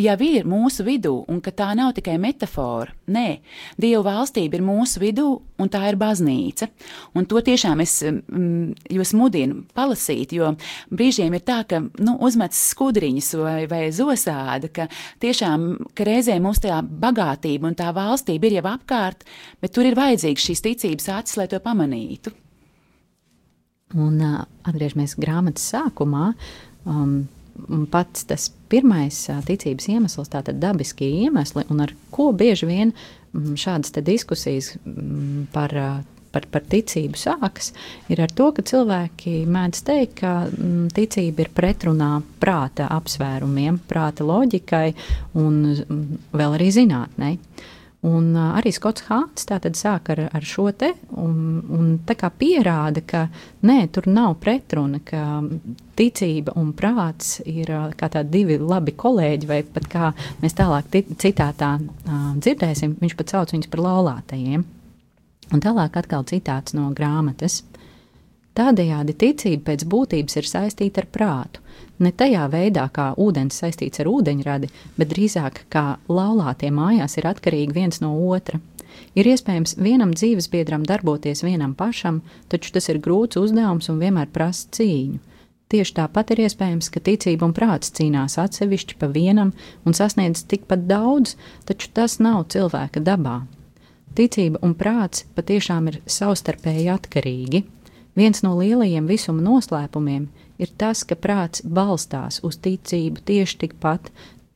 jau 0.00 0.14
ir 0.26 0.46
mūsu 0.48 0.84
vidū, 0.86 1.12
un 1.30 1.40
ka 1.44 1.52
tā 1.54 1.70
nav 1.76 1.92
tikai 1.96 2.16
metāfora. 2.20 2.92
Nē, 3.14 3.40
Dieva 3.80 4.02
valstība 4.06 4.58
ir 4.58 4.64
mūsu 4.64 5.00
vidū, 5.02 5.26
un 5.60 5.70
tā 5.70 5.82
ir 5.90 5.98
baznīca. 6.00 6.68
Un 7.14 7.28
to 7.30 7.40
tiešām 7.44 7.82
es 7.84 7.98
mm, 8.02 8.88
jūs 8.96 9.14
mudinu 9.16 9.64
palasīt, 9.76 10.34
jo 10.34 10.54
brīžiem 10.90 11.36
ir 11.36 11.44
tā, 11.46 11.60
ka 11.68 11.82
nu, 11.84 12.16
uzmetas 12.24 12.62
skudriņas 12.72 13.32
vai, 13.40 13.58
vai 13.70 13.82
zosāda, 13.94 14.70
ka 14.72 14.88
tiešām 15.22 15.68
ka 15.94 16.08
reizē 16.08 16.38
mums 16.42 16.62
tā 16.64 16.80
bagātība 16.82 17.70
un 17.70 17.78
tā 17.78 17.92
valstība 17.94 18.50
ir 18.50 18.58
jau 18.60 18.68
apkārt, 18.74 19.26
bet 19.62 19.76
tur 19.76 19.86
ir 19.88 19.98
vajadzīgs 19.98 20.50
šīs 20.50 20.64
ticības 20.64 21.12
acis, 21.20 21.38
lai 21.38 21.50
to 21.50 21.62
pamanītu. 21.62 22.34
Un 23.94 24.18
uh, 24.22 24.42
atgriežamies 24.66 25.16
grāmatas 25.20 25.66
sākumā. 25.74 26.32
Um, 26.84 27.24
pats 27.90 28.26
tas 28.26 28.48
pirmais 28.70 29.18
uh, 29.30 29.42
ticības 29.46 29.86
iemesls, 29.92 30.30
tātad 30.32 30.58
dabiskie 30.62 31.08
iemesli, 31.24 31.64
un 31.70 31.84
ar 31.84 31.94
ko 32.14 32.32
bieži 32.34 32.68
vien 32.68 32.90
um, 32.94 33.54
šādas 33.58 33.94
diskusijas 34.02 34.74
um, 34.82 35.46
par, 35.54 35.74
uh, 35.78 36.00
par, 36.34 36.48
par 36.50 36.66
ticību 36.70 37.18
sākas, 37.20 37.70
ir 38.10 38.24
ar 38.24 38.34
to, 38.34 38.50
ka 38.56 38.64
cilvēki 38.66 39.44
mēdz 39.46 39.84
teikt, 39.86 40.16
ka 40.22 40.34
um, 40.50 40.88
ticība 40.94 41.46
ir 41.46 41.52
pretrunā 41.54 42.16
prāta 42.42 42.88
apsvērumiem, 42.94 43.78
prāta 43.88 44.26
loģikai 44.26 44.88
un 45.38 45.62
um, 45.86 46.04
vēl 46.34 46.58
arī 46.58 46.72
zinātnei. 46.74 47.38
Un 48.04 48.34
arī 48.36 48.68
Skots 48.74 49.06
Hāns 49.08 49.46
sāk 49.78 50.10
ar, 50.12 50.20
ar 50.36 50.44
šo 50.44 50.66
te 50.76 50.90
un, 51.16 51.62
un 51.72 51.86
pierāda, 52.36 53.00
ka 53.00 53.22
nē, 53.64 53.78
tur 53.94 54.10
nav 54.12 54.34
pretruna, 54.42 55.00
ka 55.00 55.40
ticība 55.96 56.52
un 56.60 56.74
prāts 56.76 57.38
ir 57.48 57.72
divi 58.28 58.58
labi 58.60 58.92
kolēģi, 58.92 59.48
vai 59.48 59.62
pat 59.64 59.88
kā 59.88 60.12
mēs 60.42 60.56
tālāk 60.58 60.92
citātā 61.16 61.70
uh, 61.80 62.26
dzirdēsim, 62.36 62.98
viņš 63.00 63.16
pat 63.16 63.32
sauc 63.32 63.56
viņus 63.56 63.72
par 63.72 63.86
laulātajiem. 63.86 64.66
Un 65.52 65.64
tālāk 65.64 65.96
atkal 66.00 66.28
citāts 66.28 66.76
no 66.76 66.90
grāmatas. 66.96 67.62
Tādējādi 68.54 69.16
ticība 69.18 69.72
pēc 69.72 69.82
būtības 69.90 70.36
ir 70.38 70.46
saistīta 70.46 71.02
ar 71.02 71.08
prātu. 71.10 71.62
Ne 71.98 72.12
tajā 72.14 72.44
veidā, 72.52 72.84
kā 72.94 73.08
ūdens 73.18 73.56
saistīts 73.58 74.02
ar 74.02 74.10
ūdeņradi, 74.10 74.70
bet 74.98 75.10
drīzāk 75.10 75.64
kā 75.74 75.96
laulātie 76.06 76.70
mājās 76.74 77.18
ir 77.18 77.26
atkarīgi 77.30 77.74
viens 77.74 78.00
no 78.02 78.12
otra. 78.30 78.60
Ir 79.18 79.26
iespējams 79.26 79.74
vienam 79.82 80.14
dzīvesbiedram 80.14 80.86
darboties 80.86 81.42
vienam 81.42 81.74
pašam, 81.74 82.22
taču 82.48 82.70
tas 82.76 82.86
ir 82.92 83.02
grūts 83.02 83.40
uzdevums 83.40 83.90
un 83.90 83.98
vienmēr 84.02 84.30
prasa 84.30 84.70
cīņu. 84.78 85.18
Tieši 85.74 85.94
tāpat 85.96 86.30
ir 86.30 86.44
iespējams, 86.44 86.90
ka 86.94 87.00
ticība 87.02 87.48
un 87.48 87.54
prāts 87.56 87.90
cīnās 87.96 88.36
atsevišķi 88.38 88.98
pa 89.00 89.08
vienam 89.10 89.50
un 89.82 89.96
sasniedz 89.98 90.44
tikpat 90.46 90.84
daudz, 90.86 91.34
taču 91.66 91.90
tas 91.96 92.20
nav 92.22 92.44
cilvēka 92.54 93.02
dabā. 93.02 93.40
Ticība 94.14 94.60
un 94.62 94.76
prāts 94.78 95.24
patiešām 95.34 95.88
ir 95.90 96.02
savstarpēji 96.06 96.92
atkarīgi. 96.94 97.64
Viens 98.14 98.42
no 98.46 98.54
lielajiem 98.58 99.06
visuma 99.10 99.42
noslēpumiem 99.42 100.28
ir 100.62 100.70
tas, 100.78 101.02
ka 101.02 101.16
prāts 101.18 101.64
balstās 101.66 102.40
uz 102.46 102.58
ticību 102.62 103.24
tieši 103.26 103.58
tikpat, 103.64 104.10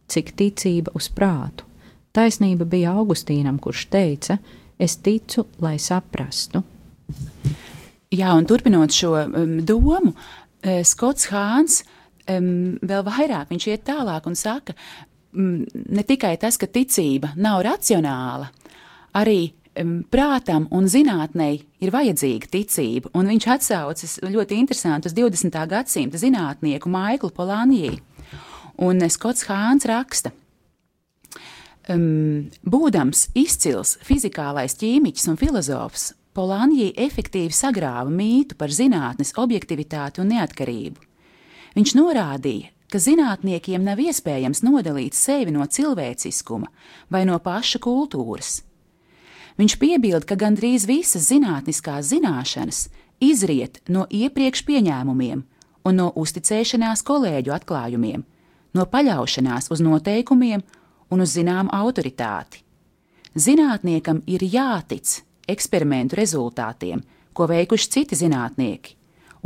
cik 0.08 0.32
ticība 0.38 0.94
uz 0.94 1.10
prātu. 1.10 1.66
Taisnība 2.14 2.64
bija 2.64 2.94
Augustīnam, 2.98 3.58
kurš 3.62 3.88
teica: 3.92 4.38
Es 4.78 4.96
ticu, 5.02 5.44
lai 5.60 5.76
saprastu. 5.82 6.62
Jā, 8.14 8.30
un 8.32 8.46
turpinot 8.48 8.94
šo 8.94 9.12
um, 9.20 9.58
domu, 9.66 10.14
uh, 10.14 10.80
Skots 10.86 11.28
Hāns 11.32 11.82
um, 12.30 12.78
vēl 12.80 13.04
vairāk 13.04 13.50
viņš 13.52 13.66
iet 13.68 13.84
tālāk 13.88 14.28
un 14.30 14.38
saka, 14.38 14.76
um, 15.34 15.64
ne 15.66 16.04
tikai 16.06 16.36
tas, 16.40 16.56
ka 16.56 16.70
ticība 16.70 17.34
nav 17.36 17.60
racionāla, 17.66 18.48
arī 19.18 19.50
prātam 20.11 20.66
un 20.75 20.88
zinātnei 20.90 21.62
ir 21.82 21.92
vajadzīga 21.94 22.50
ticība, 22.50 23.12
un 23.14 23.30
viņš 23.30 23.47
atsaucas 23.54 24.18
ļoti 24.25 24.58
interesanti 24.58 25.11
uz 25.11 25.14
20. 25.14 25.54
gadsimta 25.70 26.18
zinātnieku 26.18 26.90
Maiklu 26.90 27.30
Polanjī. 27.35 27.99
Un 28.82 29.02
Skots 29.11 29.47
Hāns 29.49 29.87
raksta, 29.90 30.30
um, 31.90 32.47
būdams 32.62 33.28
izcils 33.38 33.97
fizikālais 34.06 34.78
ķīmiķis 34.78 35.28
un 35.32 35.38
filozofs, 35.40 36.12
Polanjī 36.35 36.92
efektīvi 36.94 37.54
sagrāva 37.54 38.11
mītu 38.14 38.54
par 38.58 38.70
zinātnes 38.70 39.35
objektivitāti 39.42 40.23
un 40.23 40.30
neatkarību. 40.30 41.02
Viņš 41.75 41.94
norādīja, 41.99 42.70
ka 42.88 43.00
zinātniekiem 43.02 43.82
nav 43.82 43.99
iespējams 44.00 44.62
nodalīt 44.62 45.18
sevi 45.18 45.52
no 45.54 45.66
cilvēciskuma 45.66 46.70
vai 47.11 47.26
no 47.26 47.38
paša 47.42 47.82
kultūras– 47.82 48.61
Viņš 49.58 49.74
piebilda, 49.80 50.24
ka 50.26 50.36
gandrīz 50.38 50.86
visas 50.86 51.28
zinātniskās 51.32 52.12
zināšanas, 52.12 52.84
izriet 53.18 53.80
no 53.90 54.06
iepriekš 54.06 54.62
pieņēmumiem 54.68 55.42
un 55.88 55.98
no 55.98 56.10
uzticēšanās 56.14 57.02
kolēģu 57.06 57.54
atklājumiem, 57.56 58.22
no 58.74 58.86
paļaušanās 58.86 59.70
uz 59.74 59.82
noteikumiem 59.82 60.62
un 61.10 61.24
uz 61.24 61.34
zināmu 61.34 61.72
autoritāti. 61.74 62.62
Zinātniekam 63.38 64.22
ir 64.26 64.44
jātic 64.46 65.22
eksperimentu 65.48 66.18
rezultātiem, 66.18 67.02
ko 67.32 67.46
veikuši 67.50 67.90
citi 67.94 68.18
zinātnieki, 68.18 68.94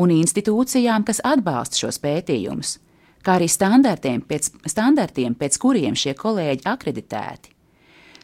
un 0.01 0.13
institūcijām, 0.15 1.05
kas 1.09 1.21
atbalsta 1.25 1.85
šos 1.85 2.01
pētījumus, 2.03 2.77
kā 3.25 3.39
arī 3.39 3.49
standartiem, 3.51 4.23
pēc, 4.29 4.51
standartiem, 4.69 5.37
pēc 5.39 5.59
kuriem 5.63 5.97
šie 5.99 6.15
kolēģi 6.19 6.69
akreditēti. 6.69 7.53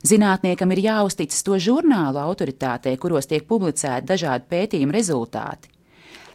Zinātniekam 0.07 0.71
ir 0.75 0.85
jāuzticas 0.85 1.43
to 1.43 1.59
žurnālu 1.59 2.21
autoritātei, 2.23 2.95
kuros 3.03 3.27
tiek 3.27 3.47
publicēti 3.49 4.07
dažādi 4.07 4.47
pētījumu 4.51 4.95
rezultāti. 4.95 5.73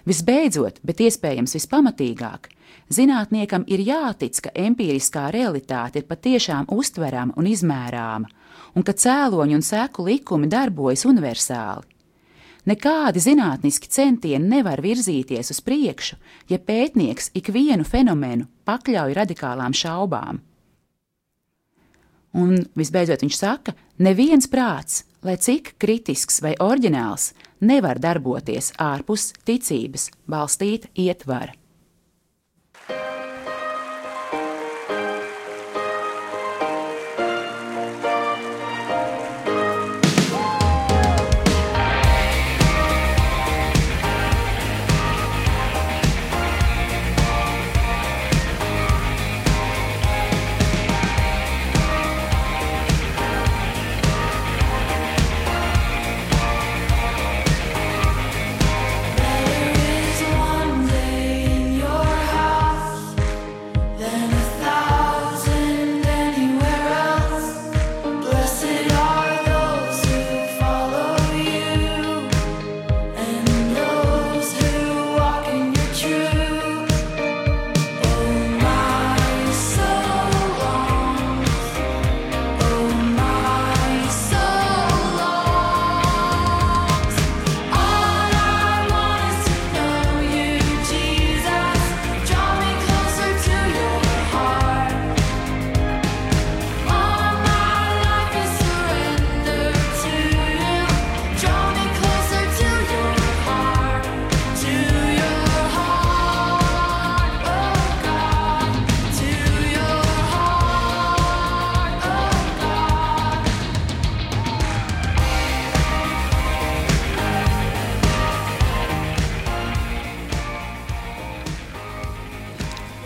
Visbeidzot, 0.03 0.82
bet 0.84 1.00
iespējams 1.00 1.55
vispamatīgāk, 1.55 2.50
zinātniekam 2.92 3.64
ir 3.72 3.85
jātic, 3.88 4.42
ka 4.44 4.51
empiriskā 4.66 5.29
realitāte 5.31 6.01
ir 6.01 6.09
patiešām 6.09 6.68
uztverama 6.75 7.38
un 7.40 7.48
izmērāma, 7.48 8.27
un 8.75 8.83
ka 8.83 8.92
cēloņu 8.92 9.55
un 9.55 9.64
seku 9.64 10.03
likumi 10.09 10.51
darbojas 10.51 11.05
universāli. 11.07 11.88
Nekādi 12.68 13.20
zinātniski 13.20 13.90
centieni 13.92 14.48
nevar 14.48 14.79
virzīties 14.83 15.51
uz 15.51 15.59
priekšu, 15.64 16.16
ja 16.51 16.59
pētnieks 16.59 17.31
ikvienu 17.35 17.83
fenomenu 17.88 18.48
pakļauj 18.68 19.16
radikālām 19.18 19.75
šaubām. 19.75 20.40
Un 22.33 22.63
visbeidzot 22.77 23.22
viņš 23.22 23.37
saka, 23.37 23.75
neviens 24.01 24.50
prāts, 24.50 25.03
lai 25.22 25.37
cik 25.37 25.75
kritisks 25.81 26.41
vai 26.43 26.55
oriģināls, 26.61 27.31
nevar 27.61 28.01
darboties 28.01 28.74
ārpus 28.81 29.31
ticības 29.46 30.09
balstīta 30.29 30.89
ietvara. 30.98 31.53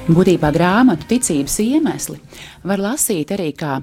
Būtībā 0.07 0.53
grāmatu 0.55 1.03
ticības 1.09 1.57
iemesli 1.59 2.15
var 2.63 2.79
lasīt 2.79 3.33
arī 3.35 3.49
kā 3.51 3.73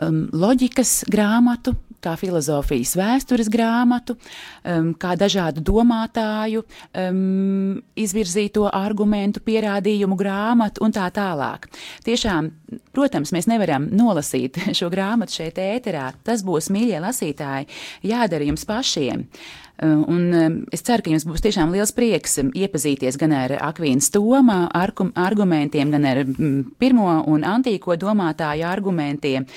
um, 0.00 0.22
loģikas 0.32 1.02
grāmatu, 1.12 1.74
kā 2.00 2.14
filozofijas 2.16 2.94
vēstures 2.96 3.50
grāmatu, 3.52 4.16
um, 4.64 4.94
kā 4.96 5.12
dažādu 5.20 5.60
domātāju 5.60 6.62
um, 6.64 7.82
izvirzīto 8.00 8.64
argumentu, 8.72 9.42
pierādījumu 9.44 10.16
grāmatu 10.16 10.86
un 10.86 10.96
tā 10.96 11.10
tālāk. 11.12 11.68
Tiešām, 12.08 12.48
protams, 12.96 13.34
mēs 13.36 13.50
nevaram 13.52 13.90
nolasīt 13.92 14.62
šo 14.78 14.88
grāmatu 14.94 15.36
šeit 15.36 15.60
ēterā. 15.60 16.14
Tas 16.24 16.46
būs, 16.48 16.70
mīļie 16.72 17.04
lasītāji, 17.04 17.68
jādara 18.08 18.48
jums 18.48 18.64
pašiem. 18.72 19.28
Uh, 19.28 19.63
un 19.82 20.32
um, 20.32 20.56
es 20.70 20.84
ceru, 20.86 21.02
ka 21.02 21.10
jums 21.10 21.24
būs 21.26 21.42
tiešām 21.42 21.72
liels 21.74 21.90
prieks 21.96 22.38
um, 22.38 22.52
iepazīties 22.54 23.18
gan 23.18 23.32
ar 23.34 23.56
Akvīnas 23.58 24.10
Toma 24.14 24.68
argumentiem, 24.70 25.90
gan 25.90 26.06
ar 26.06 26.20
mm, 26.22 26.76
pirmo 26.78 27.08
un 27.30 27.42
antīko 27.42 27.96
domātāju 27.98 28.68
argumentiem. 28.70 29.48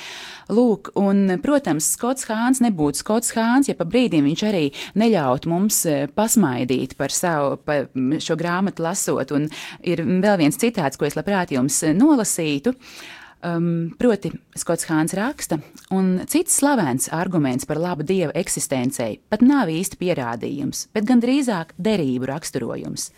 Lūk, 0.49 0.93
un, 0.97 1.36
protams, 1.43 1.91
Skots 1.97 2.25
Hāns 2.32 2.63
nebūtu 2.63 3.03
Skots 3.03 3.34
Hāns, 3.36 3.69
ja 3.69 3.75
pa 3.77 3.86
brīdim 3.86 4.25
viņš 4.25 4.45
arī 4.47 4.63
neļautu 4.97 5.51
mums 5.51 5.84
uh, 5.86 6.08
pasmaidīt 6.10 6.97
par 6.97 7.13
savu 7.13 7.60
par 7.62 7.91
šo 7.93 8.39
grāmatu 8.39 8.88
lasot. 8.88 9.36
Un 9.38 9.45
ir 9.86 10.01
vēl 10.01 10.41
viens 10.41 10.58
citāts, 10.58 10.97
ko 10.97 11.06
es 11.06 11.19
labprāt 11.19 11.53
jums 11.53 11.84
nolasītu. 11.93 12.73
Uh, 12.73 13.16
Um, 13.45 13.91
proti, 14.00 14.32
Skots 14.58 14.88
Hāns 14.89 15.13
raksta, 15.13 15.60
un 15.93 16.23
cits 16.26 16.56
slavens 16.58 17.06
arguments 17.13 17.67
par 17.69 17.78
labu 17.78 18.02
dieva 18.02 18.34
eksistencei 18.34 19.19
pat 19.30 19.43
nav 19.45 19.69
īsti 19.69 20.00
pierādījums, 20.00 20.88
bet 20.89 21.06
gan 21.06 21.21
drīzāk 21.21 21.76
derību 21.78 22.32
raksturojums. 22.32 23.12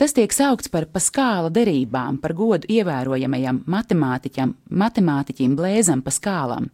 Tas 0.00 0.16
tiek 0.16 0.32
saukts 0.32 0.72
par 0.72 0.86
paskāla 0.88 1.50
derībām, 1.52 2.16
par 2.22 2.32
godu 2.32 2.64
ievērojamajam 2.72 3.60
matemātiķam, 3.68 4.54
matemātiķim 4.72 5.58
Blēzam 5.58 6.00
Paskālam. 6.00 6.70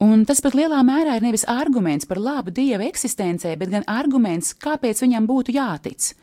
Un 0.00 0.24
tas 0.24 0.40
pat 0.40 0.56
lielā 0.56 0.80
mērā 0.80 1.18
ir 1.18 1.26
nevis 1.28 1.44
arguments 1.44 2.08
par 2.08 2.16
labu 2.16 2.54
dieva 2.56 2.86
eksistencei, 2.88 3.52
bet 3.60 3.68
gan 3.68 3.84
arguments, 3.84 4.54
kāpēc 4.56 5.04
viņam 5.04 5.28
būtu 5.28 5.52
jātic. 5.58 6.14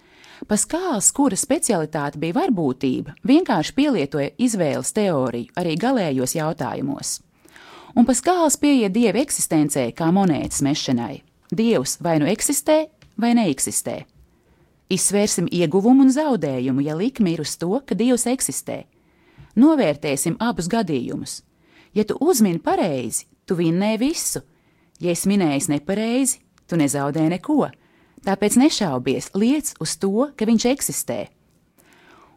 Paskāls, 0.45 1.09
kura 1.17 1.37
specialitāte 1.39 2.19
bija 2.21 2.35
varbūtība, 2.37 3.15
vienkārši 3.25 3.73
pielietoja 3.73 4.35
izvēles 4.37 4.93
teoriju 4.93 5.55
arī 5.57 5.73
galējos 5.81 6.35
jautājumos. 6.37 7.17
Un 7.97 8.05
Paskāls 8.05 8.59
pieiet 8.61 8.93
dieva 8.93 9.17
eksistencē 9.23 9.87
kā 9.97 10.11
monētas 10.13 10.61
mešanai. 10.61 11.23
Dievs 11.49 11.97
vai 12.03 12.19
nu 12.21 12.29
eksistē, 12.29 12.83
vai 13.17 13.33
neeksistē. 13.33 14.03
Izsvērsim 14.93 15.47
ieguvumu 15.51 16.05
un 16.05 16.13
zaudējumu, 16.13 16.85
ja 16.85 16.93
likme 16.95 17.33
ir 17.33 17.41
uz 17.41 17.55
to, 17.57 17.73
ka 17.81 17.97
Dievs 17.97 18.27
eksistē. 18.29 18.83
Novērtēsim 19.57 20.37
abus 20.39 20.69
gadījumus. 20.69 21.41
Ja 21.97 22.05
tu 22.05 22.19
uzmini 22.21 22.61
pareizi, 22.61 23.25
tu 23.49 23.57
vinnē 23.57 23.95
visu. 23.97 24.43
Ja 25.01 25.11
es 25.11 25.25
minēju 25.25 25.73
nepareizi, 25.73 26.43
tu 26.69 26.77
nezaudē 26.77 27.25
neko. 27.33 27.71
Tāpēc 28.25 28.57
nešaubies, 28.59 29.31
liec 29.37 29.73
uz 29.83 29.97
to, 30.01 30.29
ka 30.35 30.47
viņš 30.49 30.65
eksistē. 30.71 31.19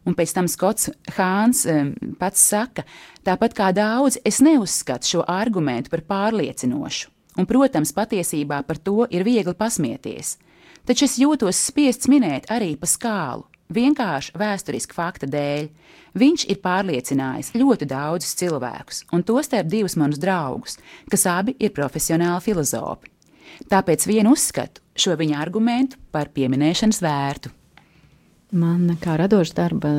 Un 0.05 0.15
pēc 0.17 0.33
tam 0.33 0.47
Skots 0.49 0.89
Hāns 1.17 1.63
um, 1.69 1.91
pats 2.17 2.41
saka, 2.41 2.85
tāpat 3.25 3.53
kā 3.57 3.69
daudz, 3.75 4.17
es 4.25 4.41
neuzskatu 4.41 5.09
šo 5.13 5.25
argumentu 5.29 5.93
par 5.93 6.01
pārliecinošu. 6.09 7.11
Un, 7.39 7.47
protams, 7.47 7.93
patiesībā 7.95 8.63
par 8.67 8.79
to 8.81 9.05
ir 9.13 9.23
viegli 9.23 9.53
pasmieties. 9.55 10.35
Taču 10.87 11.05
es 11.05 11.19
jūtos 11.21 11.59
spiests 11.69 12.09
minēt 12.11 12.49
arī 12.51 12.73
pa 12.79 12.89
skālu, 12.89 13.45
vienkārši 13.71 14.33
vēsturiski 14.41 14.97
fakta 14.97 15.29
dēļ. 15.29 15.69
Viņš 16.17 16.47
ir 16.51 16.59
pārliecinājis 16.65 17.53
ļoti 17.55 17.87
daudzus 17.87 18.35
cilvēkus, 18.41 19.05
un 19.15 19.23
tostarp 19.23 19.69
divus 19.71 19.95
manus 20.01 20.19
draugus, 20.19 20.79
kas 21.07 21.27
abi 21.29 21.55
ir 21.61 21.71
profesionāli 21.77 22.43
filozofi. 22.49 23.10
Tāpēc 23.69 24.07
vienu 24.09 24.33
uzskatu 24.35 24.81
šo 24.97 25.15
viņa 25.19 25.39
argumentu 25.41 25.99
par 26.11 26.31
pieminēšanas 26.33 27.01
vērtu. 27.03 27.51
Man 28.51 28.97
kā 28.99 29.15
radoša 29.19 29.55
darba 29.55 29.93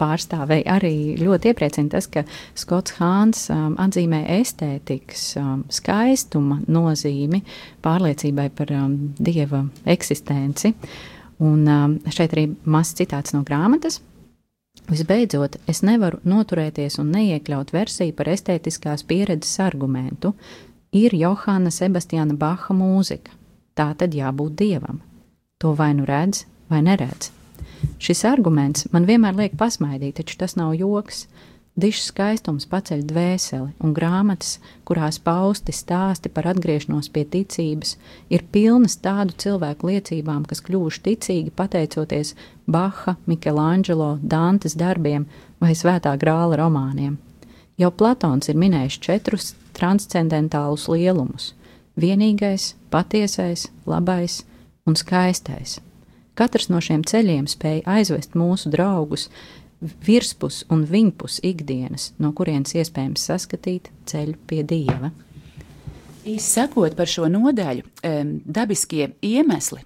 pārstāvēji 0.00 0.64
arī 0.72 0.94
ļoti 1.20 1.50
iepriecina 1.52 1.92
tas, 1.92 2.08
ka 2.08 2.24
Skots 2.56 2.96
Hāns 2.96 3.46
um, 3.52 3.74
atzīmē 3.80 4.22
estētikas 4.38 5.26
um, 5.40 5.64
skaistuma 5.72 6.62
nozīmi 6.64 7.42
pārliecībai 7.84 8.48
par 8.56 8.72
um, 8.76 8.96
dieva 9.20 9.66
eksistenci. 9.84 10.72
Un 11.44 11.66
um, 11.68 11.98
šeit 12.08 12.32
arī 12.32 12.48
mazs 12.64 12.96
citāts 12.96 13.36
no 13.36 13.42
grāmatas. 13.44 14.00
Visbeidzot, 14.86 15.56
es 15.68 15.82
nevaru 15.82 16.20
noturēties 16.28 17.00
un 17.02 17.10
neiekļaut 17.14 17.72
versiju 17.74 18.14
par 18.16 18.30
estētiskās 18.30 19.02
pieredzes 19.08 19.58
argumentu. 19.64 20.34
Ir 20.92 21.14
Johana 21.14 21.72
Sebastiāna 21.74 22.36
Baha 22.38 22.74
mūzika. 22.74 23.34
Tā 23.76 23.90
tad 23.98 24.14
jābūt 24.14 24.54
dievam. 24.56 25.02
To 25.58 25.74
vai 25.74 25.92
nu 25.96 26.06
redz, 26.08 26.44
vai 26.70 26.82
neredz. 26.84 27.32
Šis 28.00 28.24
arguments 28.28 28.86
man 28.92 29.06
vienmēr 29.08 29.36
liek 29.36 29.56
pasmaidīt, 29.58 30.18
taču 30.20 30.38
tas 30.40 30.56
nav 30.56 30.74
joks. 30.78 31.26
Dišs 31.76 32.06
skaistums 32.08 32.64
paceļ 32.70 33.02
dvēseli, 33.04 33.74
un 33.84 33.92
grāmatas, 33.92 34.54
kurās 34.88 35.18
pausti 35.20 35.74
stāsti 35.76 36.30
par 36.32 36.48
atgriešanos 36.54 37.10
pie 37.12 37.26
ticības, 37.34 37.98
ir 38.32 38.46
pilnas 38.52 38.96
tādu 39.04 39.36
cilvēku 39.36 39.90
liecībām, 39.90 40.46
kas 40.48 40.64
kļuvuši 40.64 41.04
ticīgi 41.10 41.52
pateicoties 41.52 42.32
Baha, 42.64 43.18
Michelangelo, 43.28 44.14
Dantes 44.22 44.72
darbiem 44.72 45.28
vai 45.60 45.74
Svētā 45.76 46.16
grāla 46.16 46.56
romāniem. 46.62 47.18
Jau 47.76 47.90
Platons 47.92 48.48
ir 48.48 48.56
minējis 48.56 48.96
četrus 49.04 49.50
transcendentālus 49.76 50.86
lielumus- 50.88 51.52
vienīgais, 52.02 52.74
patiesais, 52.90 53.66
labais 53.84 54.44
un 54.86 54.96
skaistais. 54.96 55.80
Katrs 56.34 56.70
no 56.70 56.80
šiem 56.80 57.04
ceļiem 57.04 57.46
spēja 57.46 57.82
aizvest 57.84 58.32
mūsu 58.32 58.70
draugus 58.72 59.28
virspus 59.80 60.64
un 60.70 60.86
viņpus 60.86 61.40
ikdienas, 61.44 62.12
no 62.18 62.32
kurienes 62.32 62.72
iespējams 62.72 63.28
saskatīt 63.28 63.90
ceļu 64.06 64.36
pie 64.46 64.62
dieva. 64.62 65.10
Izsakot 66.24 66.96
par 66.96 67.06
šo 67.06 67.28
nodaļu, 67.28 67.84
dabiskie 68.44 69.12
iemesli. 69.22 69.84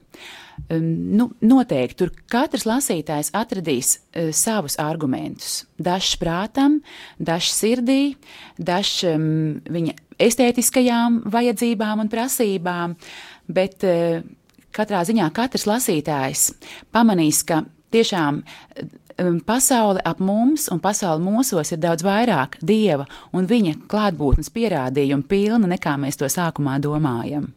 Nu, 0.68 1.30
noteikti 1.42 1.96
tur 1.98 2.12
katrs 2.30 2.66
lasītājs 2.68 3.32
atradīs 3.36 3.96
uh, 3.98 4.30
savus 4.34 4.76
argumentus. 4.82 5.64
Dažs 5.80 6.16
prātam, 6.20 6.80
dažs 7.18 7.54
sirdī, 7.56 8.14
dažs 8.58 9.00
um, 9.08 9.58
viņa 9.66 9.96
estētiskajām 10.20 11.22
vajadzībām 11.32 12.04
un 12.04 12.12
prasībām, 12.12 12.96
bet 13.50 13.86
uh, 13.88 14.22
katrā 14.76 15.02
ziņā 15.08 15.30
katrs 15.34 15.66
lasītājs 15.70 16.50
pamanīs, 16.94 17.42
ka 17.46 17.64
tiešām 17.94 18.42
um, 18.42 19.38
pasaule 19.46 20.02
ap 20.06 20.20
mums 20.22 20.68
un 20.72 20.82
pasaule 20.82 21.22
mūsos 21.24 21.74
ir 21.74 21.80
daudz 21.82 22.06
vairāk 22.06 22.60
dieva 22.62 23.08
un 23.34 23.48
viņa 23.50 23.78
klātbūtnes 23.90 24.52
pierādījumu 24.54 25.26
pilna 25.30 25.70
nekā 25.74 25.96
mēs 26.00 26.20
to 26.20 26.30
sākumā 26.30 26.78
domājam. 26.82 27.50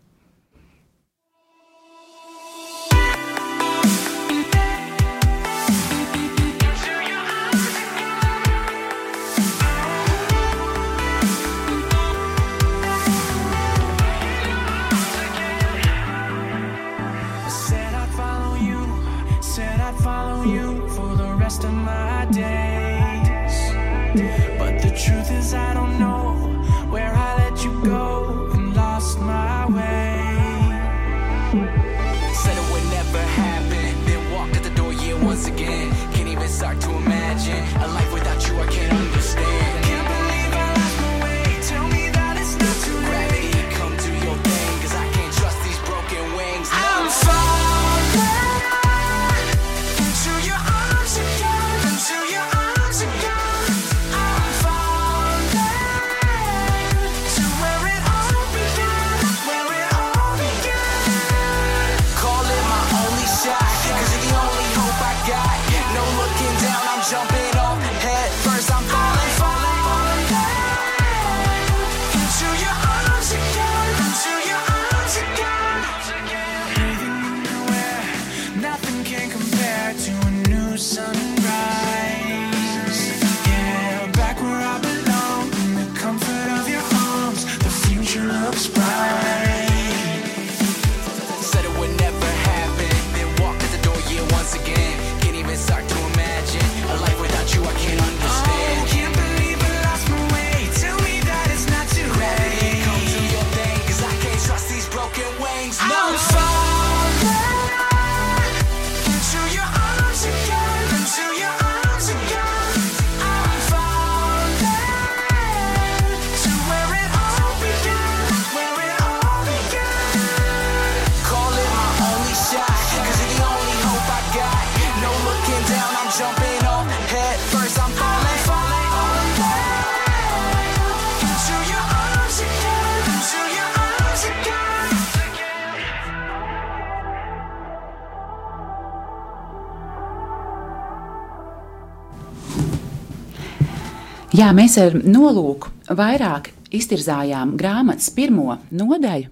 Jā, 144.53 144.57
mēs 144.61 144.75
ar 144.77 144.93
nolūku 145.01 145.71
vairāk 145.97 146.51
iztirzājām 146.77 147.55
grāmatas 147.57 148.11
pirmo 148.13 148.59
nodaļu, 148.69 149.31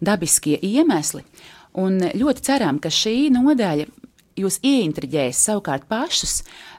dabiskie 0.00 0.54
iemesli, 0.64 1.20
un 1.76 1.98
ļoti 2.00 2.44
ceram, 2.46 2.78
ka 2.80 2.88
šī 2.88 3.26
nodaļa 3.34 3.84
jūs 4.40 4.56
ieintriģēs 4.64 5.42
savukārt 5.44 5.84
pašus 5.92 6.38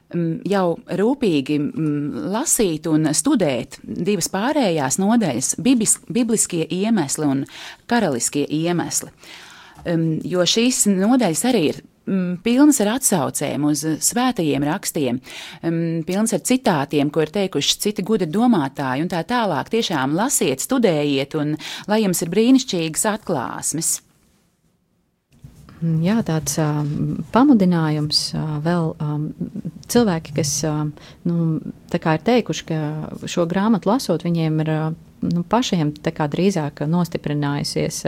mm, 0.10 0.42
jau 0.50 0.64
rūpīgi 0.90 1.60
mm, 1.62 2.26
lasīt 2.34 2.90
un 2.90 3.12
studēt 3.14 3.78
divas 3.86 4.32
pārējās 4.34 4.98
nodaļas- 4.98 5.54
biblis, 5.70 6.00
bibliskie 6.10 6.66
iemesli 6.66 7.30
un 7.30 7.46
karaliskie 7.86 8.48
iemesli. 8.50 9.14
Mm, 9.86 10.24
jo 10.26 10.42
šīs 10.42 10.88
nodaļas 10.90 11.46
arī 11.52 11.68
ir 11.76 11.84
pilnas 12.44 12.80
ar 12.84 12.94
atsaucēm 12.98 13.68
uz 13.70 13.84
svētajiem 14.04 14.66
rakstiem, 14.68 15.20
mm, 15.64 16.04
pilnas 16.08 16.34
ar 16.36 16.44
citātiem, 16.44 17.12
ko 17.12 17.24
ir 17.24 17.32
teikuši 17.34 17.78
citi 17.80 18.04
gudri 18.04 18.28
domātāji 18.28 19.06
un 19.06 19.12
tā 19.12 19.24
tālāk. 19.28 19.72
Tiešām 19.72 20.16
lasiet, 20.18 20.64
studējiet, 20.64 21.36
un 21.40 21.56
lai 21.88 22.04
jums 22.04 22.22
ir 22.22 22.34
brīnišķīgas 22.34 23.08
atklāsmes. 23.14 24.02
Mm, 25.84 26.04
jā, 26.04 26.20
tāds 26.24 26.60
uh, 26.64 26.84
pamudinājums 27.32 28.34
uh, 28.36 28.60
vēl 28.64 28.94
um, 29.04 29.26
cilvēki, 29.92 30.36
kas 30.38 30.52
uh, 30.68 30.86
nu, 31.28 31.60
ir 32.20 32.24
teikuši, 32.24 32.68
ka 32.68 32.78
šo 33.28 33.48
grāmatu 33.52 33.92
lasot, 33.92 34.24
viņiem 34.24 34.62
ir 34.64 34.72
uh, 34.72 34.94
nu, 35.24 35.44
pašiem 35.50 35.94
drīzāk 36.04 36.84
nostiprinājusies 36.90 38.00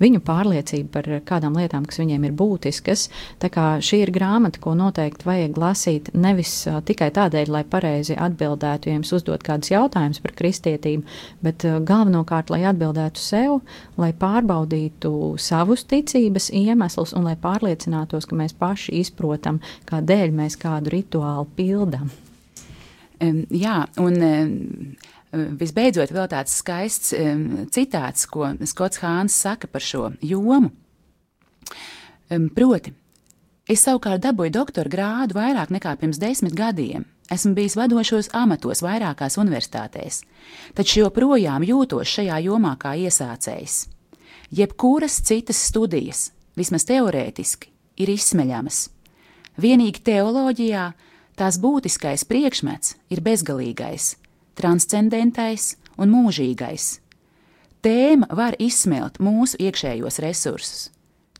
viņu 0.00 0.22
pārliecība 0.24 0.88
par 0.96 1.08
kādām 1.28 1.56
lietām, 1.58 1.86
kas 1.88 2.00
viņiem 2.02 2.26
ir 2.28 2.34
būtiskas. 2.38 3.08
Šī 3.42 4.02
ir 4.02 4.12
grāmata, 4.14 4.60
ko 4.62 4.74
noteikti 4.78 5.28
vajag 5.28 5.58
lasīt 5.60 6.10
nevis 6.14 6.54
tikai 6.88 7.10
tādēļ, 7.14 7.52
lai 7.52 7.64
pareizi 7.68 8.16
atbildētu, 8.16 8.88
ja 8.88 8.98
jums 8.98 9.12
uzdot 9.16 9.44
kādus 9.46 9.72
jautājumus 9.74 10.22
par 10.24 10.36
kristietību, 10.38 11.06
bet 11.44 11.66
galvenokārt, 11.88 12.52
lai 12.54 12.64
atbildētu 12.70 13.22
sev, 13.22 13.60
lai 14.00 14.12
pārbaudītu 14.16 15.36
savus 15.42 15.86
ticības 15.90 16.50
iemeslus 16.56 17.14
un 17.16 17.28
lai 17.28 17.36
pārliecinātos, 17.40 18.28
ka 18.28 18.38
mēs 18.38 18.56
paši 18.58 18.98
izprotam, 19.02 19.60
kādēļ 19.90 20.36
mēs 20.42 20.58
kādu 20.60 20.92
rituālu 20.96 21.48
pildām. 21.56 22.10
Um, 23.22 23.42
jā, 23.54 23.84
un 24.02 24.16
um, 24.26 24.54
visbeidzot, 25.32 26.12
vēl 26.12 26.28
tāds 26.30 26.54
skaists 26.60 27.14
um, 27.16 27.44
citāts, 27.72 28.26
ko 28.28 28.52
Skots 28.68 29.00
Hāns 29.02 29.36
saka 29.36 29.70
par 29.70 29.84
šo 29.84 30.10
jomu. 30.20 30.72
Um, 32.32 32.48
proti, 32.52 32.92
es 33.68 33.84
savukārt 33.86 34.22
dabūju 34.24 34.52
doktora 34.52 34.92
grādu 34.92 35.38
vairāk 35.38 35.72
nekā 35.72 35.96
pirms 36.00 36.20
desmit 36.20 36.56
gadiem. 36.56 37.06
Esmu 37.32 37.54
bijis 37.56 37.78
vadošos 37.78 38.28
amatos 38.36 38.82
vairākās 38.84 39.38
universitātēs, 39.40 40.20
taču 40.76 41.00
joprojām 41.00 41.64
jūtos 41.64 42.10
šajā 42.12 42.42
jomā 42.44 42.74
kā 42.80 42.92
iesācējs. 43.00 43.86
Jebkuras 44.52 45.16
citas 45.24 45.62
studijas, 45.70 46.26
vismaz 46.60 46.84
teorētiski, 46.90 47.70
ir 48.04 48.12
izsmeļamas. 48.12 48.90
Vienīgi 49.56 50.02
teoloģijā 50.04 50.90
tās 51.40 51.56
būtiskais 51.62 52.26
priekšmets 52.28 52.98
ir 53.12 53.24
bezgalīgais, 53.24 54.16
transcendentais 54.58 55.76
un 56.00 56.12
mūžīgais. 56.12 56.98
Tēma 57.82 58.28
var 58.38 58.54
izsmelt 58.62 59.18
mūsu 59.18 59.58
iekšējos 59.58 60.20
resursus, 60.22 60.90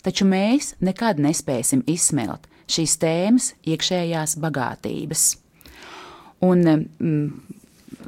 taču 0.03 0.27
mēs 0.27 0.75
nekad 0.83 1.21
nespēsim 1.23 1.85
izsmelt 1.87 2.49
šīs 2.73 2.97
tēmas 3.03 3.53
iekšējās 3.69 4.37
bagātības. 4.43 5.27
Un 6.43 6.65
mm, 6.67 7.53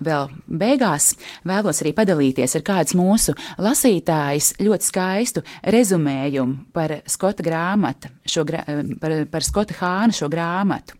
vēl 0.02 0.30
beigās 0.48 1.12
vēlos 1.46 1.82
arī 1.82 1.92
padalīties 1.96 2.56
ar 2.58 2.64
kāds 2.66 2.96
mūsu 2.98 3.36
lasītājs 3.62 4.54
ļoti 4.62 4.88
skaistu 4.88 5.44
rezumējumu 5.74 6.72
par 6.74 6.98
Skota 7.10 7.46
grāmatu, 7.46 8.10
šo, 8.26 8.46
par, 9.00 9.16
par 9.30 9.46
Skota 9.46 9.78
Hāna 9.78 10.16
šo 10.16 10.30
grāmatu. 10.32 10.98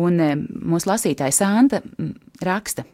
Un 0.00 0.18
mūsu 0.18 0.90
lasītājs 0.90 1.38
Santa 1.38 1.82
raksta. 2.42 2.86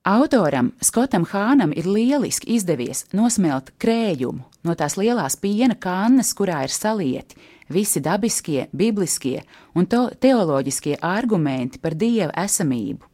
Autoram 0.00 0.70
Skotam 0.80 1.26
Hānam 1.28 1.74
ir 1.76 1.84
lieliski 1.84 2.54
izdevies 2.54 3.02
nosmelt 3.12 3.74
krējumu 3.76 4.46
no 4.64 4.72
tās 4.72 4.94
lielās 4.96 5.34
piena 5.36 5.76
kannas, 5.76 6.30
kurā 6.32 6.62
ir 6.64 6.72
salieti 6.72 7.36
visi 7.68 8.00
dabiskie, 8.00 8.70
bibliskie 8.72 9.42
un 9.76 9.84
teoloģiskie 9.84 10.96
argumenti 11.04 11.82
par 11.84 11.92
dieva 11.92 12.32
esamību. 12.32 13.04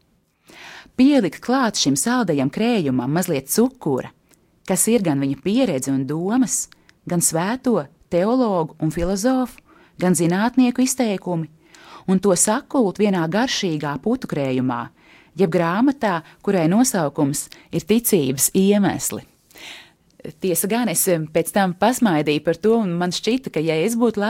Pielikt 0.94 1.42
klāt 1.42 1.75
šim 1.83 1.99
saldajam 1.99 2.55
krējumam 2.55 3.11
mazliet 3.11 3.51
cukura, 3.51 4.12
kas 4.62 4.87
ir 4.87 5.03
gan 5.03 5.18
viņa 5.18 5.42
pieredze 5.42 5.90
un 5.90 6.07
domas, 6.07 6.68
gan 7.03 7.18
svēto, 7.18 7.83
teologu 8.14 8.79
un 8.79 8.94
filozofu, 8.94 9.59
gan 9.99 10.14
zinātnieku 10.14 10.87
izteikumi, 10.87 11.51
un 12.07 12.22
to 12.22 12.31
sakult 12.38 13.03
vienā 13.03 13.27
garšīgā 13.27 13.99
putu 14.07 14.31
krējumā, 14.31 14.85
jeb 15.37 15.53
grāmatā, 15.53 16.20
kurai 16.42 16.66
nosaukums 16.72 17.46
ir 17.72 17.87
ticības 17.87 18.51
iemesli. 18.57 19.25
Tiesa 20.40 20.68
gan 20.70 20.90
es 20.90 21.04
pēc 21.32 21.52
tam 21.54 21.74
pasmaidīju 21.78 22.42
par 22.46 22.58
to, 22.60 22.76
un 22.82 22.94
man 23.00 23.14
šķita, 23.14 23.52
ka, 23.54 23.62
ja 23.62 23.76
es 23.84 23.96
būtu 23.98 24.22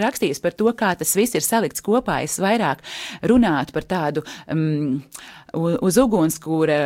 rakstījis 0.00 0.42
par 0.42 0.56
to, 0.56 0.70
kā 0.76 0.92
tas 0.98 1.14
viss 1.18 1.36
ir 1.38 1.44
salikts 1.44 1.84
kopā, 1.84 2.20
es 2.26 2.38
vairāk 2.42 2.82
runātu 3.26 3.74
par 3.76 3.86
tādu 3.90 4.24
um, 4.52 5.00
uz 5.56 5.98
ugunskura 5.98 6.78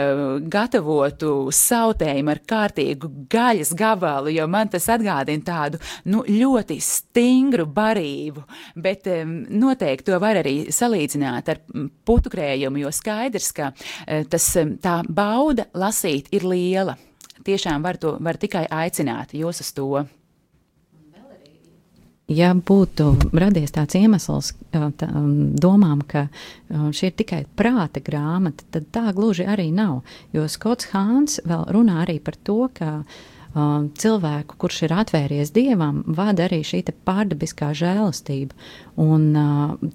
gatavotu 0.50 1.32
sautējumu 1.54 2.32
ar 2.32 2.40
kārtīgu 2.48 3.10
gaļas 3.32 3.74
gabalu, 3.76 4.32
jo 4.34 4.46
man 4.50 4.70
tas 4.72 4.88
atgādina 4.92 5.44
tādu 5.44 5.80
nu, 6.08 6.24
ļoti 6.28 6.78
stingru 6.82 7.66
barību, 7.70 8.44
bet 8.76 9.08
um, 9.12 9.40
noteikti 9.64 10.10
to 10.10 10.20
var 10.22 10.40
arī 10.40 10.56
salīdzināt 10.72 11.52
ar 11.52 11.64
putukrējumu, 12.06 12.84
jo 12.84 12.94
skaidrs, 12.94 13.50
ka 13.56 13.72
uh, 13.74 14.22
tas, 14.30 14.52
tā 14.84 15.00
bauda 15.08 15.68
lasīt 15.74 16.32
ir 16.34 16.48
liela 16.48 16.96
tiešām 17.46 17.84
var, 17.84 17.98
to, 18.00 18.16
var 18.20 18.38
tikai 18.40 18.66
aicināt 18.70 19.34
jūs 19.36 19.62
uz 19.64 19.72
to. 19.76 20.04
Ja 22.24 22.54
būtu 22.56 23.10
radies 23.36 23.74
tāds 23.76 23.98
iemesls 23.98 24.54
tā, 24.72 25.08
domām, 25.60 26.00
ka 26.08 26.22
šī 26.72 27.10
ir 27.10 27.18
tikai 27.20 27.42
prāta 27.52 28.00
grāmata, 28.00 28.64
tad 28.72 28.88
tā 28.96 29.10
gluži 29.12 29.44
arī 29.44 29.68
nav. 29.76 30.00
Jo 30.32 30.46
Skots 30.48 30.88
Hāns 30.94 31.36
vēl 31.44 31.66
runā 31.76 32.00
arī 32.06 32.16
par 32.24 32.38
to, 32.40 32.62
ka 32.72 32.90
uh, 33.02 33.18
cilvēku, 33.54 34.56
kurš 34.58 34.80
ir 34.86 34.94
atvēries 34.98 35.52
dievam, 35.54 36.02
vada 36.06 36.48
arī 36.48 36.62
šī 36.66 36.82
pārdabiskā 37.06 37.70
žēlastība. 37.76 38.56
Un, 39.00 39.30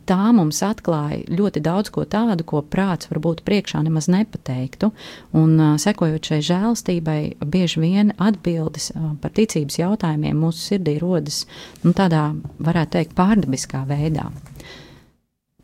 tā 0.08 0.32
mums 0.36 0.62
atklāja 0.64 1.26
ļoti 1.28 1.64
daudz 1.64 1.92
ko 1.92 2.06
tādu, 2.08 2.46
ko 2.48 2.62
prāts 2.64 3.10
varbūt 3.12 3.44
priekšā 3.48 3.84
nemaz 3.84 4.08
nepateiktu. 4.12 4.92
Un, 5.36 5.56
sekojot 5.80 6.32
šai 6.32 6.40
žēlastībai, 6.50 7.20
bieži 7.44 7.84
vien 7.84 8.14
atbildes 8.18 8.92
par 9.22 9.36
ticības 9.36 9.80
jautājumiem 9.82 10.40
mūsu 10.40 10.72
sirdī 10.72 10.98
rodas 11.04 11.46
nu, 11.84 11.92
tādā, 11.92 12.30
varētu 12.64 12.96
teikt, 12.96 13.16
pārdabiskā 13.20 13.84
veidā. 13.90 14.30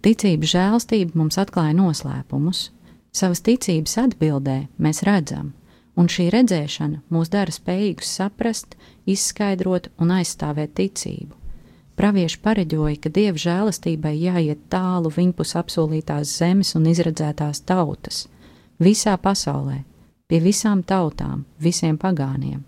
Ticības 0.06 0.52
žēlastība 0.52 1.18
mums 1.18 1.40
atklāja 1.42 1.74
noslēpumus. 1.80 2.70
Savas 3.16 3.40
ticības 3.42 3.96
atbildē 4.02 4.66
mēs 4.84 5.00
redzam, 5.08 5.54
un 5.96 6.10
šī 6.12 6.28
redzēšana 6.34 7.02
mūs 7.14 7.32
dara 7.32 7.54
spējīgus 7.54 8.12
saprast, 8.20 8.76
izskaidrot 9.08 9.90
un 10.02 10.14
aizstāvēt 10.18 10.76
ticību. 10.80 11.34
Pravieši 11.96 12.40
pareģoja, 12.44 13.00
ka 13.00 13.10
dieva 13.16 13.40
žēlastībai 13.40 14.14
jāiet 14.20 14.66
tālu 14.72 15.12
viņpus 15.16 15.56
apsolītās 15.62 16.34
zemes 16.42 16.74
un 16.76 16.90
izredzētās 16.92 17.64
tautas, 17.64 18.26
visā 18.84 19.16
pasaulē, 19.16 19.84
pie 20.28 20.42
visām 20.44 20.84
tautām, 20.84 21.46
visiem 21.60 21.96
pagāniem. 21.98 22.66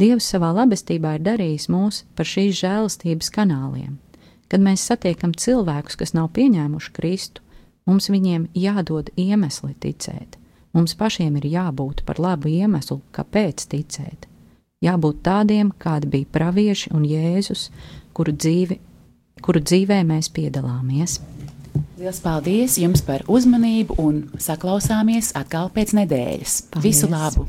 Dievs 0.00 0.28
savā 0.32 0.52
labestībā 0.56 1.16
ir 1.16 1.24
darījis 1.24 1.68
mūs 1.72 2.04
par 2.16 2.28
šīs 2.28 2.60
žēlastības 2.60 3.32
kanāliem. 3.34 3.96
Kad 4.50 4.62
mēs 4.64 4.84
satiekam 4.88 5.32
cilvēkus, 5.36 5.96
kas 5.96 6.12
nav 6.16 6.30
pieņēmuši 6.36 6.92
Kristu, 6.96 7.44
mums 7.86 8.08
viņiem 8.12 8.48
jādod 8.56 9.12
iemesli 9.16 9.74
ticēt. 9.80 10.39
Mums 10.76 10.94
pašiem 10.94 11.38
ir 11.40 11.48
jābūt 11.50 12.04
par 12.06 12.20
labu 12.22 12.50
iemeslu, 12.50 13.00
kāpēc 13.16 13.66
ticēt. 13.72 14.28
Jābūt 14.80 15.20
tādiem, 15.26 15.72
kādi 15.76 16.08
bija 16.08 16.30
pravieši 16.32 16.94
un 16.96 17.04
Jēzus, 17.04 17.66
kuru, 18.16 18.32
dzīvi, 18.32 18.78
kuru 19.44 19.60
dzīvē 19.60 20.00
mēs 20.08 20.30
piedalāmies. 20.32 21.18
Lielas 22.00 22.22
paldies 22.24 22.78
jums 22.80 23.02
par 23.04 23.26
uzmanību 23.28 23.98
un 24.00 24.22
saklausāmies 24.40 25.34
atkal 25.36 25.68
pēc 25.74 25.92
nedēļas. 26.00 26.60
Paldies. 26.70 26.86
Visu 26.86 27.10
labu! 27.12 27.44